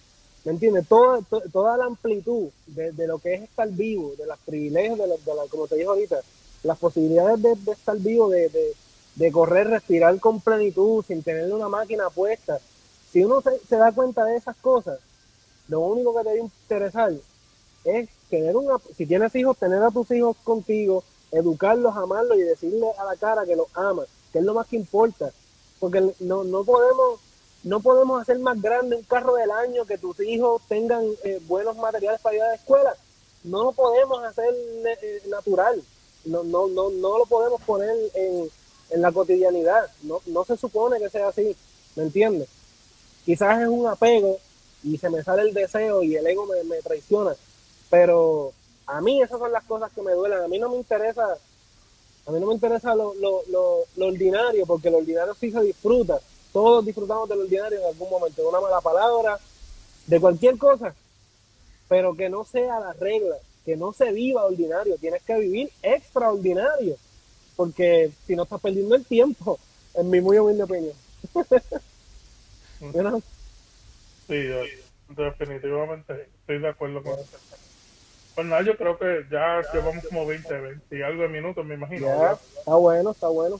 ¿Me 0.45 0.51
entiendes? 0.51 0.87
Toda, 0.87 1.19
toda 1.51 1.77
la 1.77 1.85
amplitud 1.85 2.49
de, 2.67 3.07
lo 3.07 3.19
que 3.19 3.35
es 3.35 3.43
estar 3.43 3.69
vivo, 3.69 4.13
de 4.17 4.25
los 4.25 4.37
privilegios, 4.39 4.99
de, 4.99 5.07
la, 5.07 5.15
como 5.49 5.67
te 5.67 5.75
dije 5.75 5.87
ahorita, 5.87 6.19
las 6.63 6.77
posibilidades 6.77 7.41
de, 7.41 7.71
estar 7.71 7.97
vivo, 7.97 8.29
de, 8.29 8.49
de, 9.15 9.31
correr, 9.31 9.67
respirar 9.67 10.19
con 10.19 10.41
plenitud, 10.41 11.03
sin 11.05 11.23
tener 11.23 11.51
una 11.53 11.69
máquina 11.69 12.09
puesta. 12.09 12.59
Si 13.11 13.23
uno 13.23 13.41
se, 13.41 13.57
se 13.59 13.77
da 13.77 13.91
cuenta 13.93 14.25
de 14.25 14.35
esas 14.35 14.57
cosas, 14.57 14.99
lo 15.69 15.79
único 15.79 16.13
que 16.15 16.23
te 16.23 16.29
debe 16.29 16.41
interesar 16.41 17.13
es 17.85 18.09
tener 18.29 18.55
una, 18.57 18.75
si 18.97 19.05
tienes 19.05 19.33
hijos, 19.35 19.57
tener 19.57 19.81
a 19.81 19.91
tus 19.91 20.09
hijos 20.11 20.35
contigo, 20.43 21.03
educarlos, 21.33 21.95
amarlos 21.97 22.37
y 22.37 22.43
decirle 22.43 22.87
a 22.97 23.05
la 23.05 23.15
cara 23.15 23.45
que 23.45 23.55
los 23.55 23.67
ama, 23.73 24.03
que 24.31 24.39
es 24.39 24.45
lo 24.45 24.53
más 24.53 24.67
que 24.67 24.77
importa. 24.77 25.31
Porque 25.79 26.13
no, 26.19 26.43
no 26.43 26.63
podemos 26.63 27.19
no 27.63 27.79
podemos 27.79 28.21
hacer 28.21 28.39
más 28.39 28.61
grande 28.61 28.97
un 28.97 29.03
carro 29.03 29.35
del 29.35 29.49
año 29.51 29.85
que 29.85 29.97
tus 29.97 30.19
hijos 30.19 30.61
tengan 30.67 31.05
eh, 31.23 31.39
buenos 31.47 31.77
materiales 31.77 32.19
para 32.21 32.35
ir 32.35 32.41
a 32.41 32.47
la 32.49 32.55
escuela. 32.55 32.93
No 33.45 33.63
lo 33.63 33.71
podemos 33.71 34.21
hacer 34.23 34.53
eh, 34.53 35.21
natural. 35.27 35.81
No, 36.25 36.43
no, 36.43 36.67
no, 36.67 36.89
no 36.89 37.17
lo 37.17 37.25
podemos 37.25 37.61
poner 37.61 37.95
en, 38.15 38.49
en 38.89 39.01
la 39.01 39.11
cotidianidad. 39.13 39.89
No, 40.03 40.21
no 40.25 40.43
se 40.43 40.57
supone 40.57 40.99
que 40.99 41.09
sea 41.09 41.29
así. 41.29 41.55
¿Me 41.95 42.03
entiendes? 42.03 42.49
Quizás 43.25 43.61
es 43.61 43.67
un 43.69 43.87
apego 43.87 44.37
y 44.83 44.97
se 44.97 45.09
me 45.09 45.23
sale 45.23 45.43
el 45.43 45.53
deseo 45.53 46.03
y 46.03 46.15
el 46.15 46.27
ego 46.27 46.45
me, 46.45 46.63
me 46.65 46.81
traiciona. 46.81 47.33
Pero 47.89 48.51
a 48.85 49.01
mí 49.01 49.21
esas 49.21 49.39
son 49.39 49.51
las 49.51 49.63
cosas 49.63 49.91
que 49.93 50.01
me 50.01 50.13
duelen. 50.13 50.39
A 50.39 50.47
mí 50.47 50.59
no 50.59 50.69
me 50.69 50.77
interesa, 50.77 51.37
a 52.25 52.31
mí 52.31 52.39
no 52.39 52.47
me 52.47 52.53
interesa 52.53 52.95
lo, 52.95 53.13
lo, 53.15 53.43
lo, 53.47 54.05
ordinario, 54.05 54.65
porque 54.65 54.89
lo 54.89 54.97
ordinario 54.97 55.33
sí 55.35 55.51
se 55.51 55.61
disfruta. 55.61 56.19
Todos 56.51 56.85
disfrutamos 56.85 57.27
de 57.29 57.35
lo 57.35 57.41
ordinario 57.41 57.79
en 57.79 57.85
algún 57.85 58.09
momento, 58.09 58.41
de 58.41 58.47
una 58.47 58.61
mala 58.61 58.81
palabra, 58.81 59.39
de 60.05 60.19
cualquier 60.19 60.57
cosa, 60.57 60.93
pero 61.87 62.15
que 62.15 62.29
no 62.29 62.43
sea 62.43 62.79
la 62.79 62.93
regla, 62.93 63.37
que 63.65 63.75
no 63.75 63.93
se 63.93 64.11
viva 64.11 64.45
ordinario. 64.45 64.97
Tienes 64.97 65.23
que 65.23 65.39
vivir 65.39 65.71
extraordinario, 65.81 66.97
porque 67.55 68.11
si 68.27 68.35
no 68.35 68.43
estás 68.43 68.61
perdiendo 68.61 68.95
el 68.95 69.05
tiempo, 69.05 69.59
en 69.95 70.09
mi 70.09 70.21
muy 70.21 70.37
humilde 70.37 70.63
opinión. 70.63 70.93
Sí, 74.27 74.35
definitivamente 75.09 76.27
estoy 76.39 76.59
de 76.59 76.67
acuerdo 76.67 77.01
con 77.01 77.13
eso. 77.13 77.37
Pues 78.35 78.47
nada, 78.47 78.63
yo 78.63 78.75
creo 78.77 78.97
que 78.97 79.25
ya 79.29 79.63
llevamos 79.71 80.03
como 80.07 80.25
20, 80.25 80.59
20 80.59 80.97
y 80.97 81.01
algo 81.01 81.23
de 81.23 81.29
minutos, 81.29 81.65
me 81.65 81.75
imagino. 81.75 82.07
está 82.57 82.75
bueno, 82.75 83.11
está 83.11 83.27
bueno. 83.27 83.59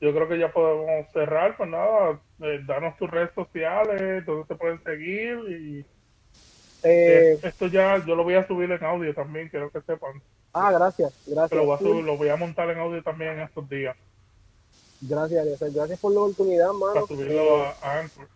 Yo 0.00 0.14
creo 0.14 0.28
que 0.28 0.38
ya 0.38 0.50
podemos 0.50 1.06
cerrar, 1.12 1.56
pues 1.56 1.68
nada, 1.68 2.18
eh, 2.40 2.60
danos 2.66 2.96
tus 2.96 3.10
redes 3.10 3.30
sociales, 3.34 4.24
donde 4.24 4.46
te 4.46 4.54
pueden 4.54 4.82
seguir 4.82 5.38
y... 5.50 5.86
Eh, 6.82 7.38
esto 7.42 7.66
ya, 7.66 8.02
yo 8.06 8.16
lo 8.16 8.24
voy 8.24 8.34
a 8.34 8.46
subir 8.46 8.70
en 8.70 8.82
audio 8.82 9.14
también, 9.14 9.50
quiero 9.50 9.70
que 9.70 9.82
sepan. 9.82 10.22
Ah, 10.54 10.72
gracias, 10.72 11.12
gracias. 11.26 11.60
Lo 11.60 11.66
voy, 11.66 11.74
a 11.74 11.78
subir, 11.78 12.04
lo 12.04 12.16
voy 12.16 12.30
a 12.30 12.36
montar 12.36 12.70
en 12.70 12.78
audio 12.78 13.02
también 13.02 13.32
en 13.32 13.40
estos 13.40 13.68
días. 13.68 13.94
Gracias, 15.02 15.46
gracias, 15.46 15.74
gracias 15.74 16.00
por 16.00 16.12
la 16.12 16.20
oportunidad, 16.20 16.72
mano. 16.72 16.94
Para 16.94 17.06
subirlo 17.06 17.64
a, 17.64 18.00
Anchor. 18.00 18.28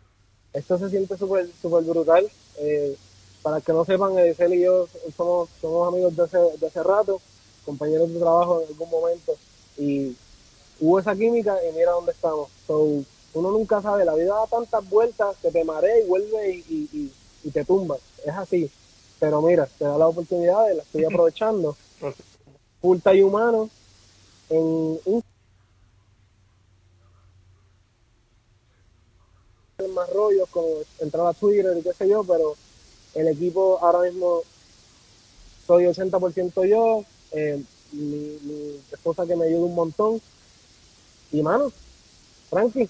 Esto 0.52 0.78
se 0.78 0.90
siente 0.90 1.16
súper 1.16 1.48
super 1.60 1.82
brutal. 1.82 2.30
Eh, 2.58 2.96
para 3.44 3.60
que 3.60 3.74
no 3.74 3.84
sepan, 3.84 4.18
Edicel 4.18 4.54
y 4.54 4.62
yo 4.62 4.88
somos, 5.14 5.50
somos 5.60 5.86
amigos 5.86 6.16
de 6.16 6.22
hace, 6.22 6.38
de 6.58 6.66
hace 6.66 6.82
rato, 6.82 7.20
compañeros 7.66 8.10
de 8.10 8.18
trabajo 8.18 8.62
en 8.62 8.68
algún 8.68 8.88
momento, 8.88 9.36
y 9.76 10.16
hubo 10.80 10.98
esa 10.98 11.14
química 11.14 11.58
y 11.62 11.76
mira 11.76 11.90
dónde 11.90 12.12
estamos. 12.12 12.48
uno 12.68 13.50
nunca 13.50 13.82
sabe, 13.82 14.06
la 14.06 14.14
vida 14.14 14.34
da 14.34 14.46
tantas 14.46 14.88
vueltas 14.88 15.36
que 15.42 15.50
te 15.50 15.62
marea 15.62 15.98
y 15.98 16.06
vuelve 16.06 16.54
y, 16.54 17.10
y, 17.44 17.50
te 17.50 17.66
tumba. 17.66 17.98
Es 18.24 18.32
así. 18.34 18.70
Pero 19.20 19.42
mira, 19.42 19.68
te 19.78 19.84
da 19.84 19.98
la 19.98 20.08
oportunidad, 20.08 20.74
la 20.74 20.82
estoy 20.82 21.04
aprovechando. 21.12 21.76
Pulta 22.80 23.14
y 23.14 23.20
humano 23.20 23.68
en 24.48 24.98
un 25.04 25.22
más 29.94 30.10
rollos 30.10 30.48
como 30.48 30.68
entrar 30.98 31.26
a 31.26 31.34
Twitter 31.34 31.76
y 31.76 31.82
qué 31.82 31.92
sé 31.92 32.08
yo, 32.08 32.24
pero 32.24 32.54
el 33.14 33.28
equipo 33.28 33.78
ahora 33.82 34.10
mismo 34.10 34.42
soy 35.66 35.86
80% 35.86 36.64
yo, 36.64 37.04
eh, 37.32 37.62
mi, 37.92 38.80
esposa 38.92 39.26
que 39.26 39.36
me 39.36 39.46
ayuda 39.46 39.66
un 39.66 39.74
montón. 39.74 40.20
Y 41.30 41.42
mano, 41.42 41.72
tranqui, 42.50 42.88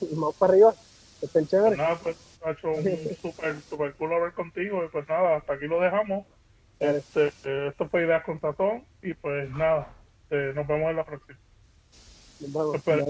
vamos 0.00 0.34
para 0.36 0.52
arriba, 0.52 0.74
estén 1.20 1.46
chévere. 1.46 1.76
Pues 1.76 1.78
nada, 1.78 2.02
pues 2.02 2.16
ha 2.42 2.50
hecho 2.52 2.68
un 2.68 3.16
super, 3.22 3.62
super 3.68 3.94
cool 3.94 4.12
hablar 4.12 4.34
contigo 4.34 4.84
y 4.84 4.88
pues 4.88 5.08
nada, 5.08 5.36
hasta 5.36 5.54
aquí 5.54 5.66
lo 5.66 5.80
dejamos. 5.80 6.26
Este, 6.80 7.32
eh, 7.42 7.68
esto 7.68 7.88
fue 7.88 8.04
Ideas 8.04 8.24
con 8.24 8.40
Sazón 8.40 8.86
y 9.02 9.12
pues 9.14 9.50
nada, 9.50 9.92
eh, 10.30 10.52
nos 10.54 10.66
vemos 10.66 10.90
en 10.90 10.96
la 10.96 11.04
próxima. 11.04 11.38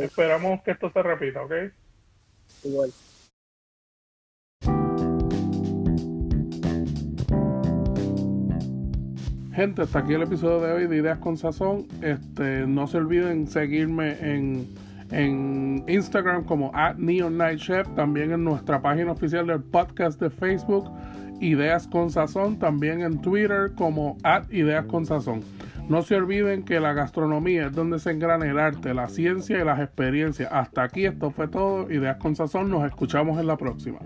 esperamos 0.00 0.62
que 0.62 0.70
esto 0.70 0.90
se 0.90 1.02
repita, 1.02 1.42
¿ok? 1.42 1.52
Igual. 2.62 2.94
Gente, 9.58 9.82
hasta 9.82 9.98
aquí 9.98 10.12
el 10.12 10.22
episodio 10.22 10.60
de 10.60 10.72
hoy 10.72 10.86
de 10.86 10.98
Ideas 10.98 11.18
con 11.18 11.36
Sazón. 11.36 11.88
Este, 12.00 12.64
no 12.64 12.86
se 12.86 12.98
olviden 12.98 13.48
seguirme 13.48 14.16
en, 14.20 14.68
en 15.10 15.84
Instagram 15.88 16.44
como 16.44 16.70
at 16.74 16.94
Neon 16.94 17.36
Night 17.36 17.58
Chef, 17.58 17.88
también 17.96 18.30
en 18.30 18.44
nuestra 18.44 18.80
página 18.80 19.10
oficial 19.10 19.48
del 19.48 19.60
podcast 19.60 20.20
de 20.20 20.30
Facebook, 20.30 20.88
Ideas 21.40 21.88
con 21.88 22.08
Sazón, 22.08 22.60
también 22.60 23.00
en 23.00 23.20
Twitter 23.20 23.72
como 23.74 24.16
Ideas 24.50 24.84
con 24.84 25.04
Sazón. 25.06 25.40
No 25.88 26.02
se 26.02 26.14
olviden 26.14 26.62
que 26.62 26.78
la 26.78 26.92
gastronomía 26.92 27.66
es 27.66 27.72
donde 27.72 27.98
se 27.98 28.12
engrana 28.12 28.48
el 28.48 28.60
arte, 28.60 28.94
la 28.94 29.08
ciencia 29.08 29.60
y 29.60 29.64
las 29.64 29.80
experiencias. 29.80 30.52
Hasta 30.52 30.84
aquí 30.84 31.04
esto 31.04 31.32
fue 31.32 31.48
todo. 31.48 31.90
Ideas 31.90 32.18
con 32.18 32.36
Sazón. 32.36 32.70
Nos 32.70 32.86
escuchamos 32.86 33.40
en 33.40 33.48
la 33.48 33.56
próxima. 33.56 33.98